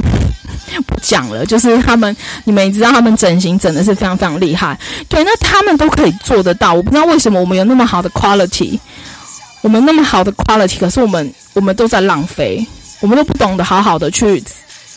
[0.86, 1.46] 不讲了。
[1.46, 4.78] 就是他们，你们也知道，他们整形整的是非常非常厉害。
[5.08, 8.78] 对，那他们都可以做得到，我不知道为什么我们有那么好的 quality。
[9.62, 12.64] 我们那么好的 quality，可是我们我们都在浪费，
[13.00, 14.44] 我们都不懂得好好的去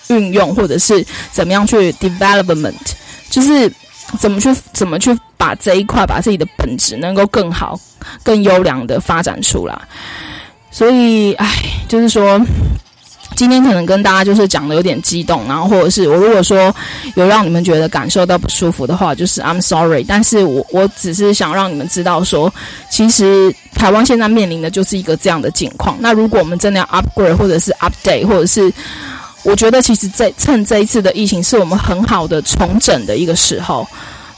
[0.08, 2.74] 运用，或者是怎么样去 development，
[3.30, 3.72] 就是
[4.18, 7.80] 怎么去怎么去把这一块把自己的本质能够更好、
[8.22, 9.78] 更优良的发展出来。
[10.70, 11.48] 所以，唉，
[11.88, 12.38] 就是说。
[13.36, 16.74] 今天可能跟大家就是讲的有点激动，然后或者是我如果说
[17.14, 20.02] 有让你们觉得感受到不舒服的话，就是 I'm sorry。
[20.02, 22.52] 但是我我只是想让你们知道说，
[22.90, 25.96] 其实台湾现在面临的就是一个这样的境况。
[26.00, 28.72] 那如果我们真的要 upgrade 或者是 update，或者是
[29.44, 33.86] 我觉得其实这趁这一次的疫情是我们很好的重整的一个时候。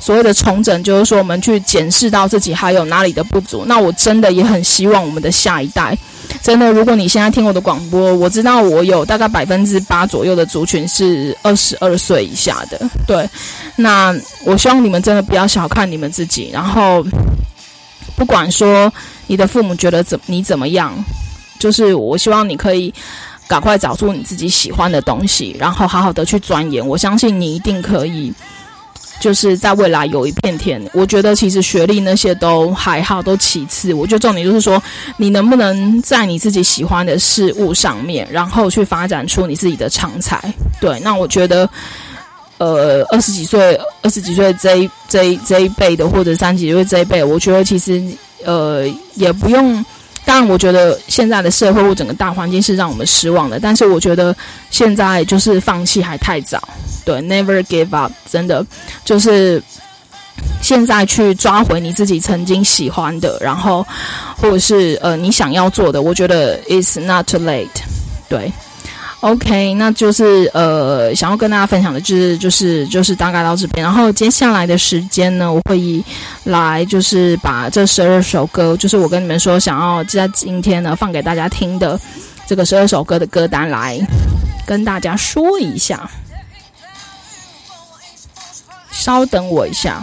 [0.00, 3.64] 所谓的重整，就是说我们去检视到自己还有哪里的不足。
[3.66, 5.96] 那我真的也很希望我们的下一代。
[6.42, 12.80] 真的，如果你现在听我的广播，我知道我有大概百分之八左右的族群是二十二岁以下的。
[13.06, 13.28] 对，
[13.76, 16.48] 那我希望你们真的不要小看你们自己。
[16.52, 17.04] 然后，
[18.16, 18.90] 不管说
[19.26, 20.94] 你的父母觉得怎你怎么样，
[21.58, 22.94] 就是我希望你可以
[23.48, 26.86] 赶快找出你自己喜欢的东西，然后好好的去钻研。
[26.86, 28.32] 我相信你一定可以。
[29.20, 33.92] 就是在未来有一片天，我觉得其实学历那些都还好，都其次。
[33.92, 34.82] 我觉得重点就是说，
[35.18, 40.42] 你能不能在你自己喜欢的事物上面，然后去发展出你自己的长才。
[40.80, 41.68] 对，那我觉得，
[42.58, 48.02] 呃，二十几岁、二十几岁这一这一这一辈的，或者三十几岁这一辈，我觉得其实
[48.44, 49.84] 呃也不用。
[50.32, 54.32] 但，我觉得现在的社会或整个大环境是让我们失望的，但是我觉得
[54.70, 56.62] 现在就是放弃还太早。
[57.04, 58.64] 对，Never give up，真的
[59.04, 59.60] 就是
[60.62, 63.84] 现在去抓回你自己曾经喜欢的，然后
[64.36, 67.66] 或者是呃你想要做的，我觉得 it's not too late。
[68.28, 68.52] 对。
[69.20, 76.02] OK，那就是呃，想要跟大家分享的就是就是就是大概到这边，然后接下来的时间呢，我会以
[76.44, 82.00] 来就是把这十二首歌，就是我跟你们说想要在今天呢放给大家听的
[82.46, 84.00] 这个十二首歌的歌单来
[84.66, 86.10] 跟大家说一下，
[88.90, 90.02] 稍等我一下。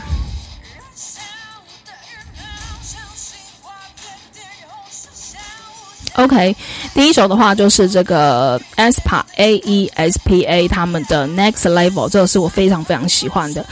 [6.18, 6.56] OK，
[6.96, 13.64] 第一首的话就是这个 aespa A E S P A 他们的 Next Level，这个是我非常非常喜欢的。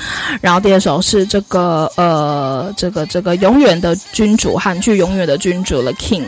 [0.41, 6.25] 然后第二首是这个呃，这个这个永远的君主，韩剧永远的君主的 King，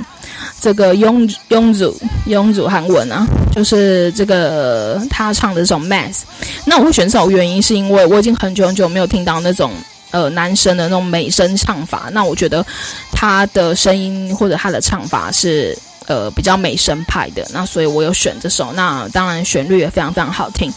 [0.60, 6.24] 这个雍雍祖雍祖韩文啊，就是这个他唱的这种 Mass。
[6.66, 9.72] 那我会选这首原因是因为我已经很久很久没有听到那种
[10.10, 12.66] 呃男生的那种美声唱法，那我觉得
[13.12, 15.78] 他的声音或者他的唱法是。
[16.08, 18.72] 呃，比较美声派的，那所以我有选这首。
[18.74, 20.74] 那当然旋律也非常非常好听。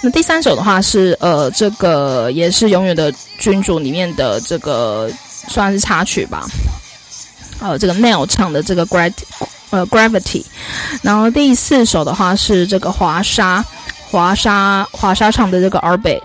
[0.00, 5.08] 那第三首的话是呃，这个也是永远的君主里面的这个
[5.48, 6.48] 算是插曲吧。
[7.60, 9.12] 呃，这个 Nail 唱的这个 Gra
[9.70, 10.44] 呃 Gravity。
[11.00, 13.64] 然后第四首的话是这个华莎
[14.10, 16.22] 华莎华莎唱的这个 Orbit，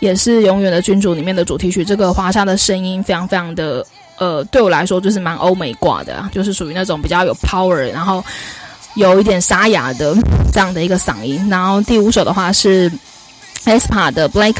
[0.00, 1.84] 也是永远的君主里面的主题曲。
[1.84, 3.86] 这个华莎的声音非常非常的。
[4.20, 8.22] 呃，对我来说就是蛮欧美挂的，就是属于那种比较有 power，然后
[8.94, 10.14] 有一点沙哑的
[10.52, 11.48] 这样的一个嗓音。
[11.48, 12.92] 然后第五首的话是
[13.64, 14.54] aespa 的 Black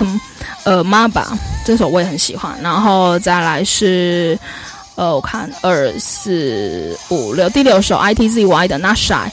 [0.64, 1.26] 呃，Maba
[1.62, 2.58] 这首我也很喜欢。
[2.62, 4.38] 然后再来是
[4.94, 9.28] 呃，我看二四五六，第六首 ITZY 的 Not Shy。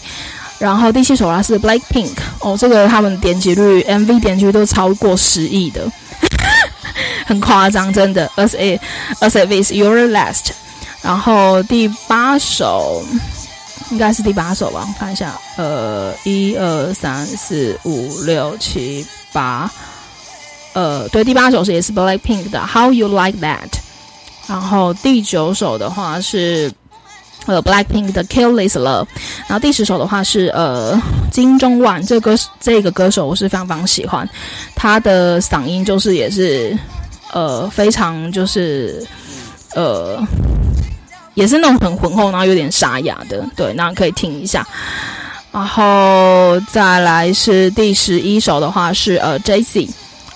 [0.59, 5.89] 然后第七首啊是 Blackpink，哦，这个他们点击率 MV 点击率都超过十亿的。
[7.25, 8.29] 很夸张，真的。
[8.35, 8.81] As it,
[9.19, 10.51] as it it's your last。
[11.01, 13.03] 然后第八首
[13.91, 14.85] 应该是第八首吧？
[14.87, 19.71] 我看一下，呃，一二三四五六七八，
[20.73, 23.69] 呃，对，第八首是也是 Blackpink 的 How You Like That。
[24.47, 26.71] 然后第九首的话是
[27.47, 29.07] 呃 Blackpink 的 Kill This Love。
[29.47, 30.95] 然后第十首的话是呃
[31.31, 34.29] 金钟万，这个歌这个歌手我是非常非常喜欢，
[34.75, 36.77] 他的嗓音就是也是。
[37.33, 39.05] 呃，非常就是，
[39.75, 40.17] 呃，
[41.33, 44.65] 也是那种很浑厚，然后有点沙哑的，对，那可以听一下。
[45.51, 49.89] 然后再来是第十一首的话是呃，Jessi，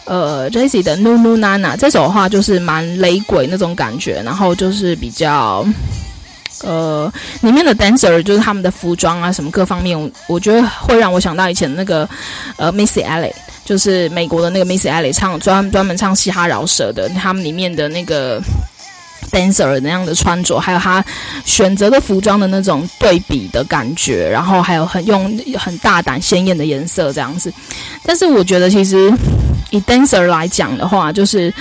[0.03, 5.65] 呃，Jessi 的 Nunu Nana 这首的话就是蛮雷鬼那种感觉，然后就是比较
[6.63, 12.07] 呃，里面的 dancer 就是他们的服装啊，什么各方面，我我觉得会让我想到以前那个
[12.57, 13.33] 呃 Missy e l l i
[13.65, 18.39] 就是美国的那个 Missy e l l i 唱专专门唱嘻哈饶舌的，他们里面的那个
[19.31, 21.03] dancer 那样的穿着，还有他
[21.45, 27.51] 选择的服装的那种对比的感觉，然后还有很用很大胆鲜艳的颜色这样子。
[28.05, 29.11] 但是我觉得其实
[29.71, 31.51] 以 dancer 来讲的话，就是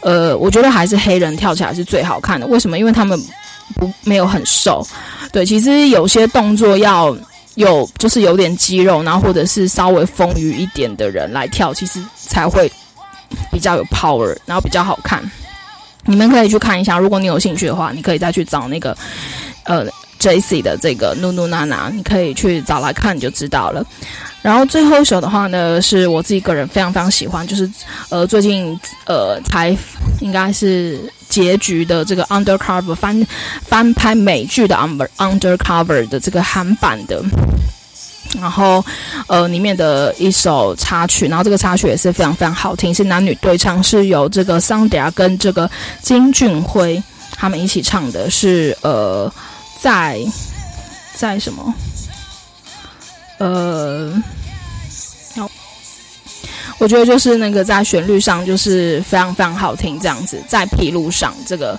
[0.00, 2.46] 呃，我觉得还是黑人跳起来是最好看的。
[2.46, 2.78] 为什么？
[2.78, 3.22] 因为他们。
[3.78, 4.84] 不，没有很瘦，
[5.32, 7.16] 对，其实有些动作要
[7.54, 12.70] 有，就是有点肌肉，然后或者是稍微丰腴一点的人来跳，其实才会
[13.52, 15.22] 比较有 power，然后比较好看。
[16.04, 18.96] 你们可以去看一下，如果你有兴趣的话，你可以再去找那个
[19.64, 19.86] 呃
[20.18, 20.60] J.C.
[20.60, 23.84] 的这个 NUNU NANA，你可以去找来看，就知道了。
[24.40, 27.70] 然后最后一首的话呢，是我自己个人非常非常喜欢，就是
[28.08, 29.76] 呃最近呃才
[30.20, 33.26] 应该是结局的这个 Undercover 翻
[33.62, 37.20] 翻拍美剧的 Under Undercover 的这个韩版的，
[38.40, 38.82] 然后
[39.26, 45.68] 呃里面的一首插曲，然后这个插曲也是非常非常好听，是男女对唱，是由这个桑迪亚跟这个
[46.00, 47.02] 金俊辉
[47.32, 49.30] 他们一起唱的，是呃
[49.80, 50.20] 在
[51.14, 51.74] 在什么？
[53.38, 54.12] 呃，
[55.36, 55.48] 好，
[56.78, 61.78] 我觉得就是那个在旋律上就是非常非常好听，这样子在披露上，这个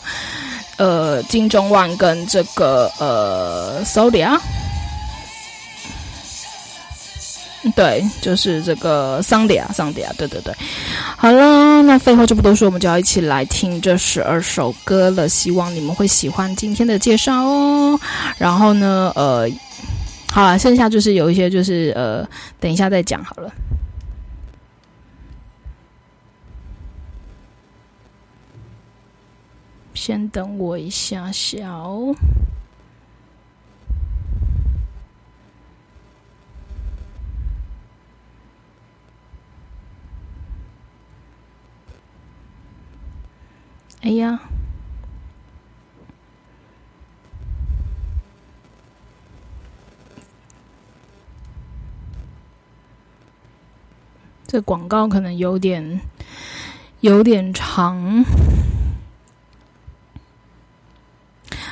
[0.77, 4.39] 呃金钟万跟这个呃 Sodia，
[7.75, 10.53] 对，就是这个桑迪亚，桑迪亚，对对对，
[11.17, 17.99] 好了，那废话就不多说，我们就要一起来听这十二首歌了，希望你们会喜欢今天的介绍哦。
[18.37, 19.49] 然后呢，呃。
[20.31, 22.23] 好了，剩下就是有一些，就是呃，
[22.59, 23.51] 等一下再讲好了。
[29.95, 32.13] 先等我一下下哦。
[44.01, 44.39] 哎呀！
[54.47, 56.01] 这广告可能有点
[57.01, 58.25] 有点长。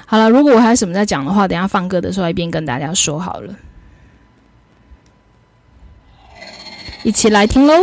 [0.05, 3.55] 好了，如果我还有什么在讲的话，等下放歌的时候一边跟大家说好了，
[7.03, 7.73] 一起来听喽。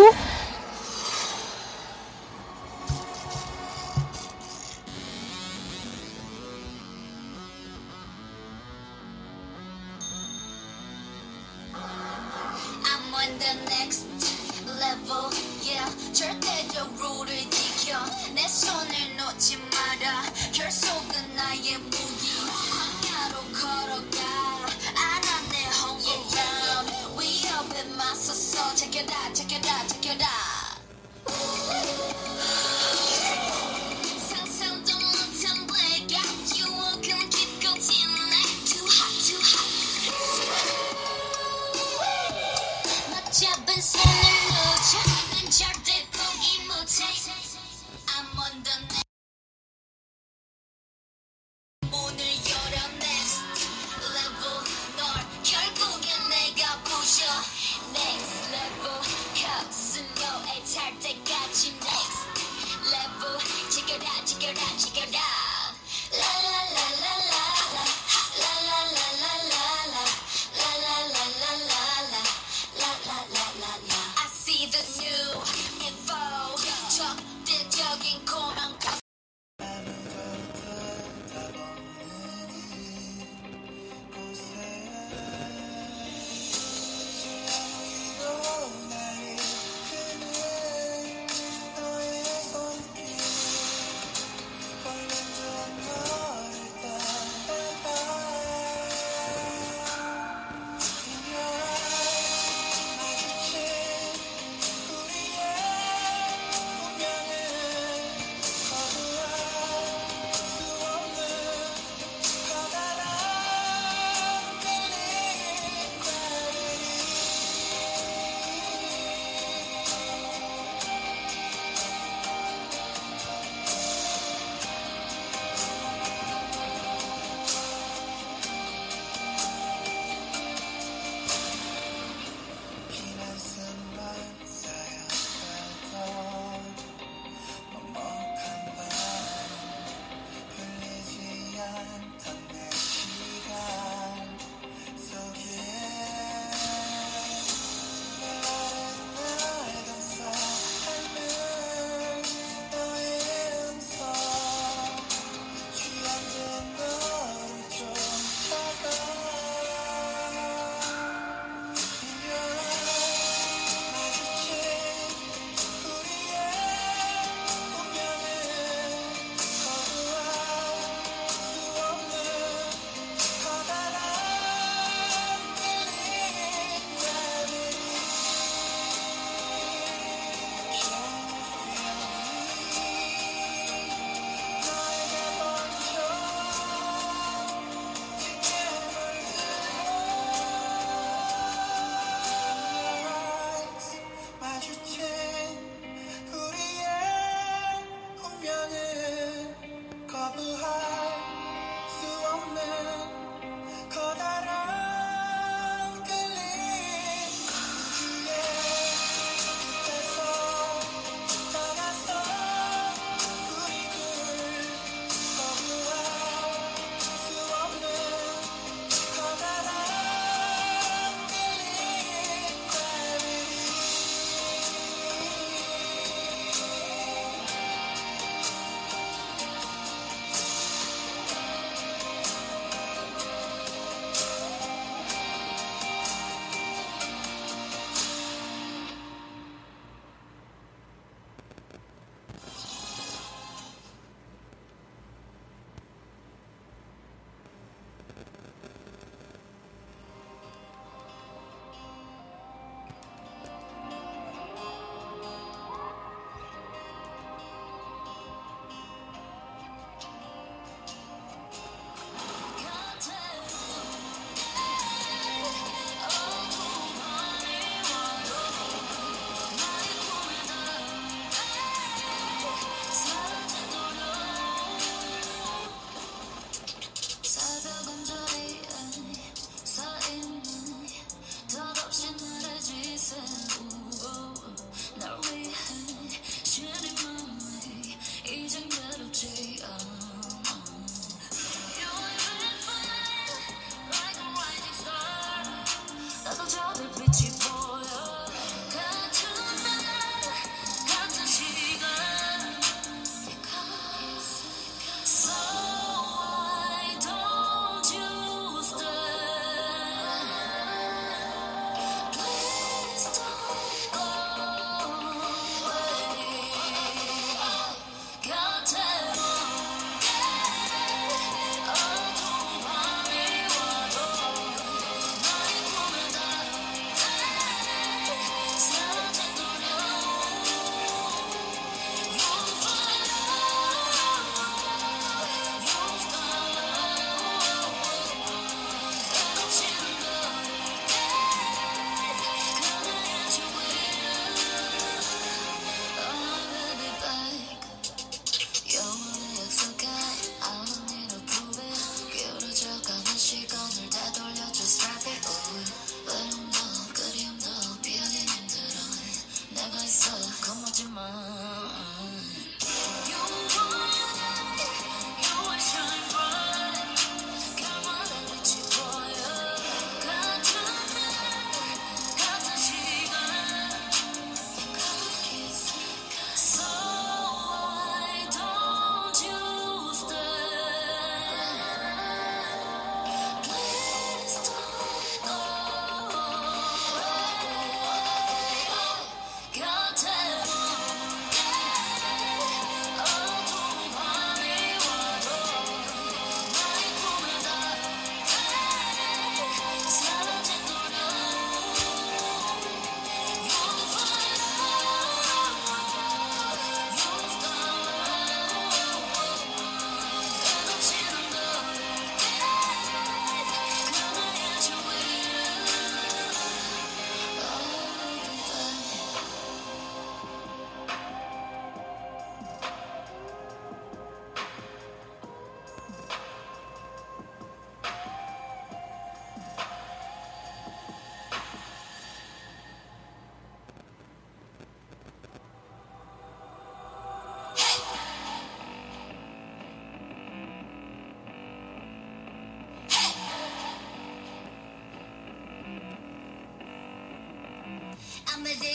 [448.45, 448.74] on the day.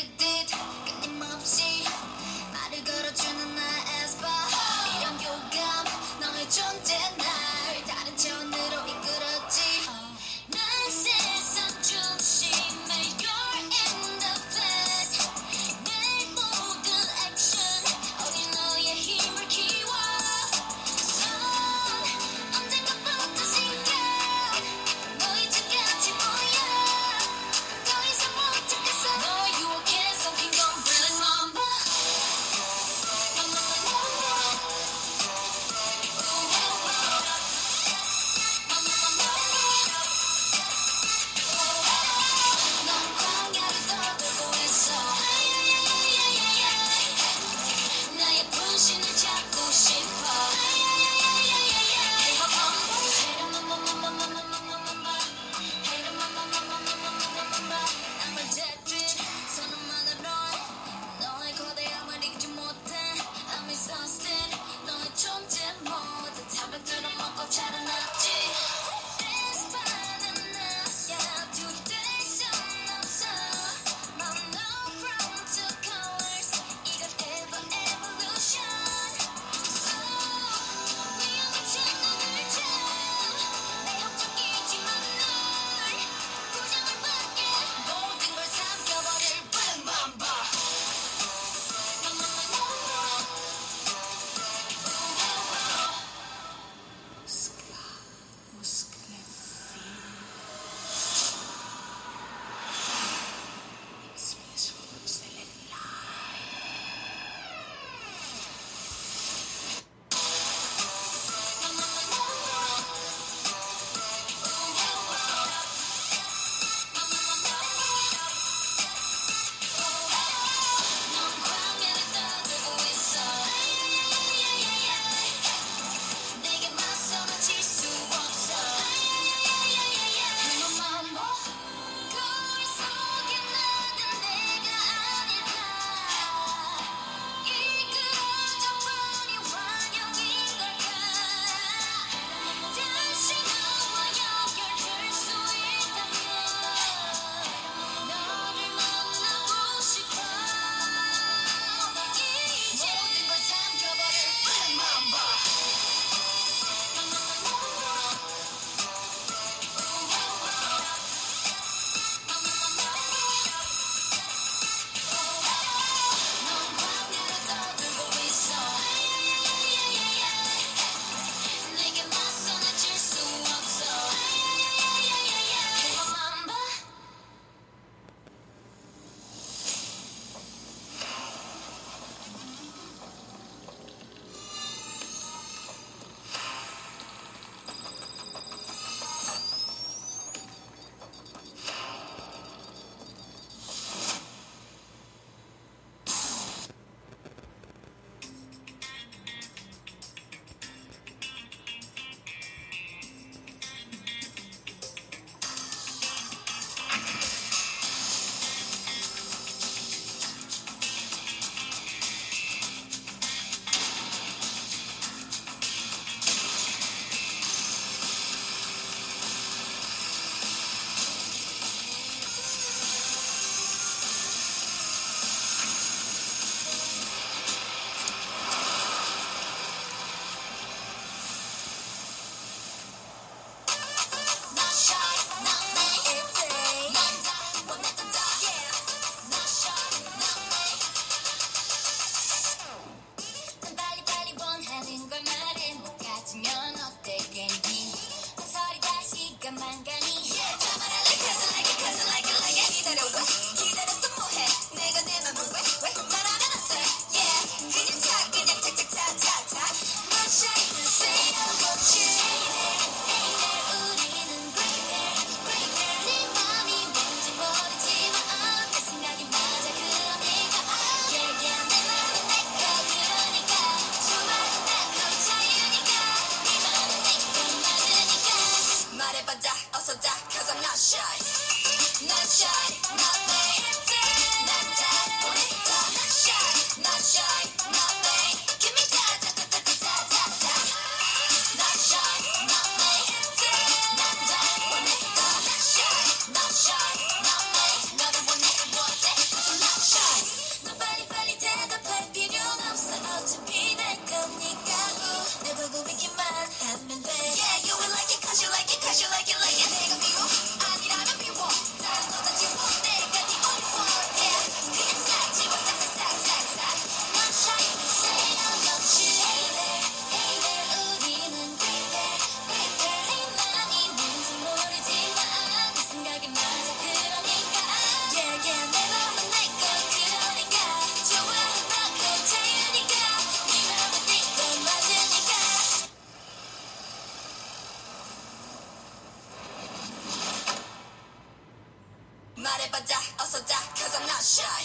[344.21, 344.58] shut.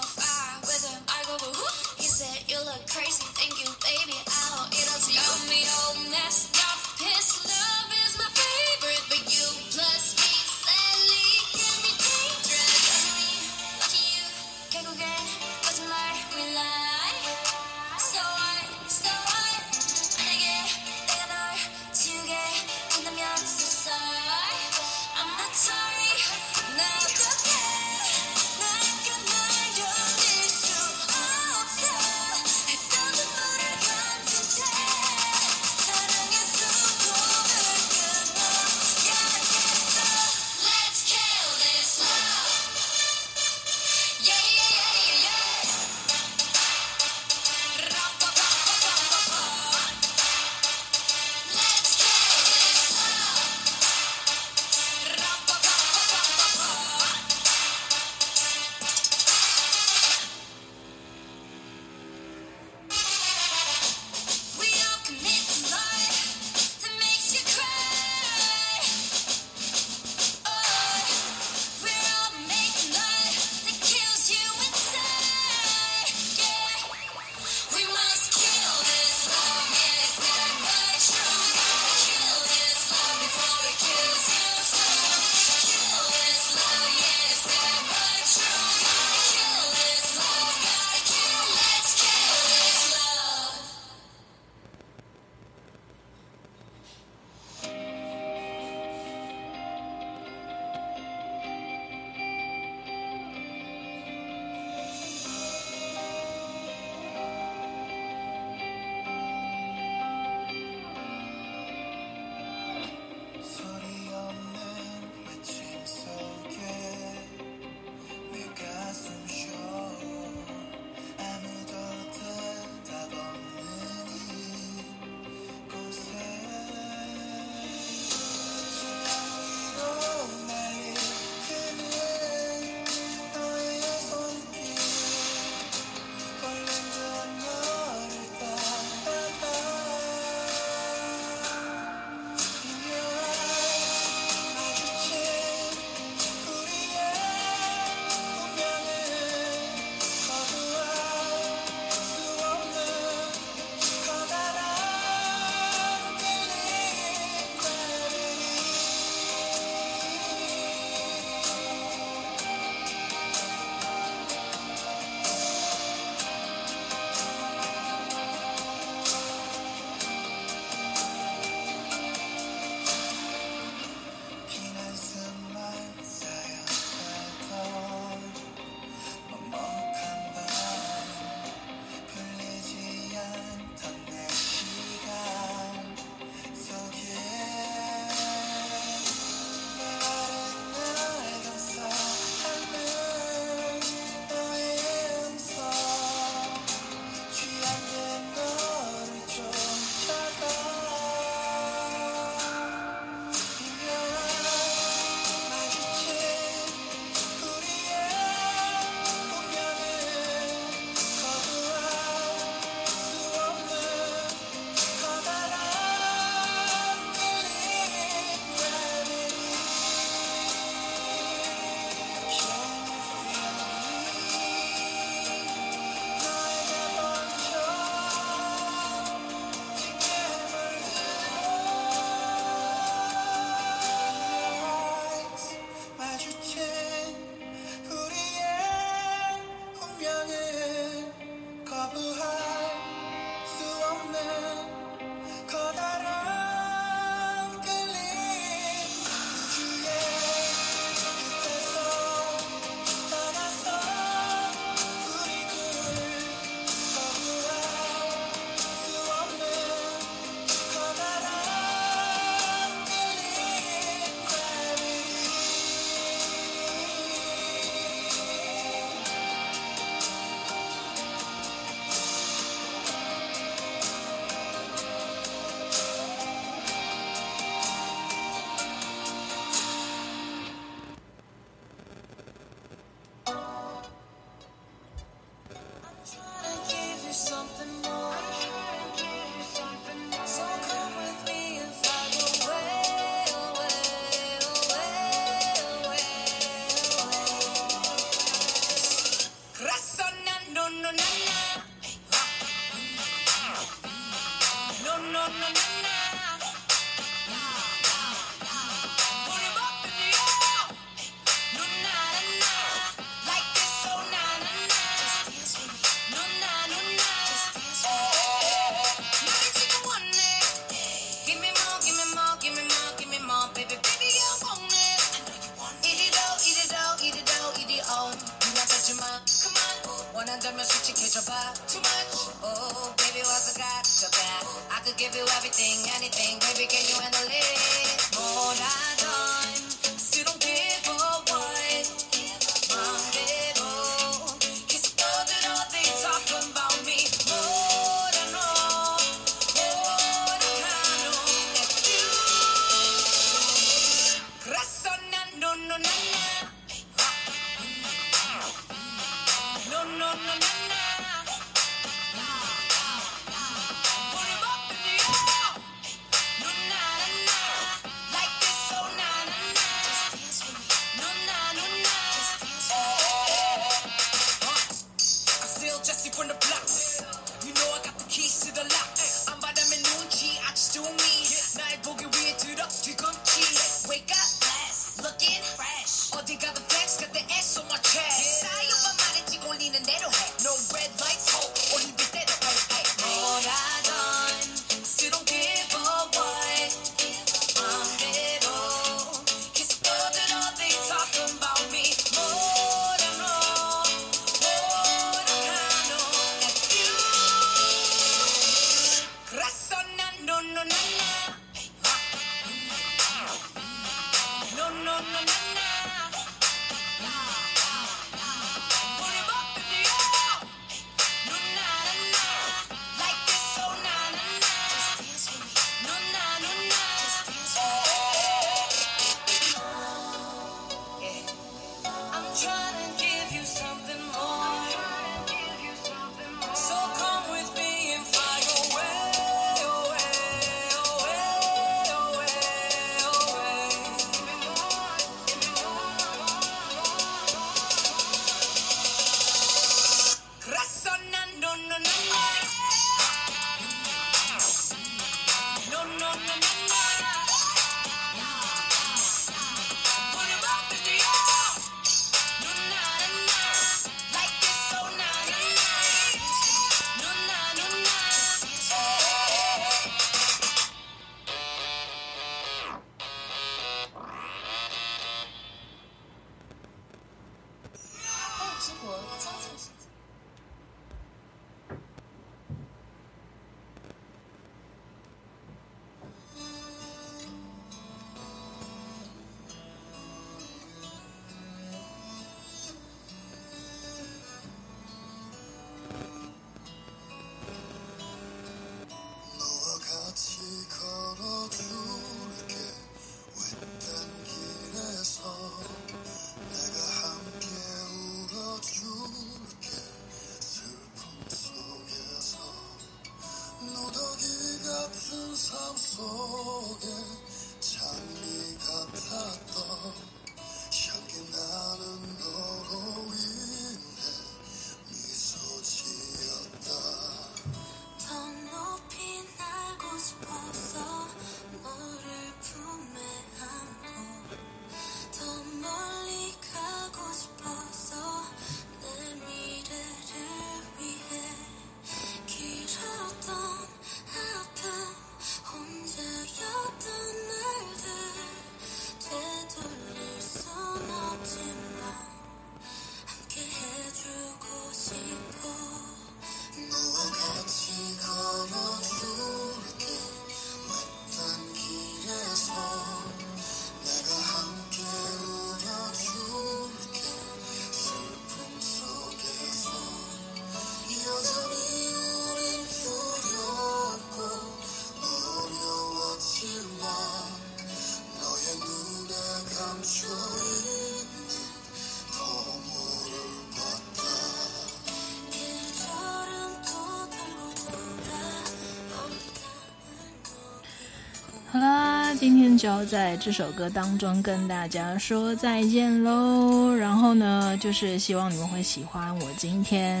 [592.62, 596.72] 就要在这首歌当中跟大家说再见喽。
[596.72, 600.00] 然后呢，就是希望你们会喜欢我今天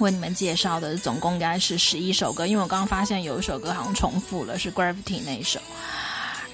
[0.00, 2.44] 为你们介绍的，总共应该是十一首歌。
[2.44, 5.60] 因为我刚刚发现有一首歌好像重复了，是 Gravity 那一首。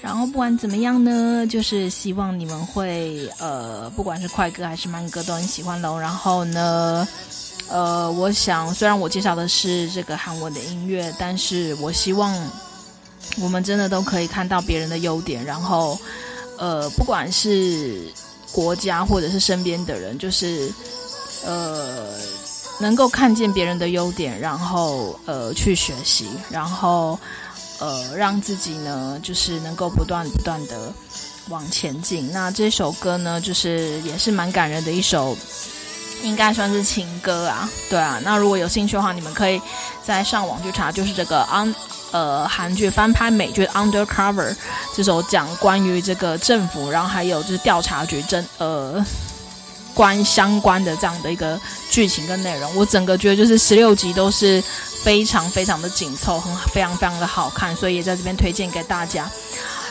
[0.03, 5.99] 然后不管怎么样呢，就是希望你们会呃，不管是快歌还是慢歌都很喜欢喽。
[5.99, 7.09] 然后呢，
[7.71, 12.37] 呃，我想虽然我介绍的是这个韩文的音乐，但是我希望。
[13.39, 15.99] 我们真的都可以看到别人的优点，然后，
[16.59, 18.01] 呃，不管是
[18.53, 20.73] 国家或者是身边的人，就是，
[21.45, 22.15] 呃，
[22.81, 27.19] 能够看见别人的优点，然后呃去学习，然后
[27.79, 30.93] 呃让自己呢就是能够不断不断的
[31.49, 32.31] 往前进。
[32.33, 35.37] 那这首歌呢，就是也是蛮感人的一首，
[36.27, 37.69] 应该算是情歌啊。
[37.89, 39.61] 对啊，那如果有兴趣的话，你们可以
[40.03, 41.75] 再上网去查，就是这个 on
[42.11, 44.51] 呃韩剧翻拍美剧《Undercover》
[44.95, 49.05] 这首讲关于这个政府，然后还有就是调查局真呃。
[49.97, 51.59] 关相关的这样的一个
[51.91, 54.63] 剧情跟内容，我整个觉得就是十六集都是
[55.03, 59.27] 非常非常的紧凑，很非常非常的好看，所以也在这边推荐给大家。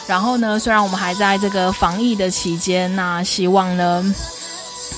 [0.06, 4.16] 然后呢，虽然我们还在这个防疫的期间，那希望呢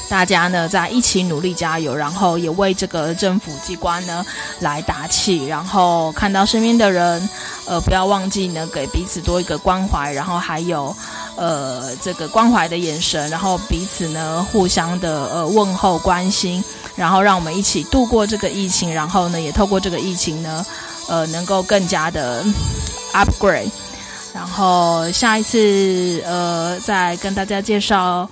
[0.10, 4.26] 大家呢在一起努力加油，然后也为这个政府机关呢
[4.60, 7.30] 来打气，然后看到身边的人，
[7.66, 10.96] 呃，不要忘记呢给彼此多一个关怀，然后还有。
[11.40, 16.64] 呃，这个关怀的眼神，然后彼此呢互相的呃问候关心，
[16.96, 20.66] 然后让我们一起度过这个疫情，然后呢也透过这个疫情呢，
[21.08, 22.44] 呃能够更加的
[23.14, 23.70] upgrade，
[24.34, 28.28] 然后下一次呃再跟大家介绍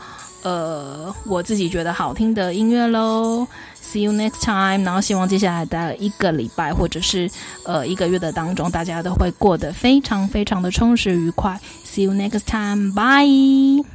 [0.46, 3.48] 呃我自己觉得好听的音乐喽。
[3.82, 4.84] See you next time。
[4.84, 7.30] 然后希望接下来的一个礼拜或者是
[7.66, 11.60] 呃一个月的当中，大家都会过得非常非常的充实愉快。
[11.84, 12.94] See you next time。
[12.94, 13.95] Bye。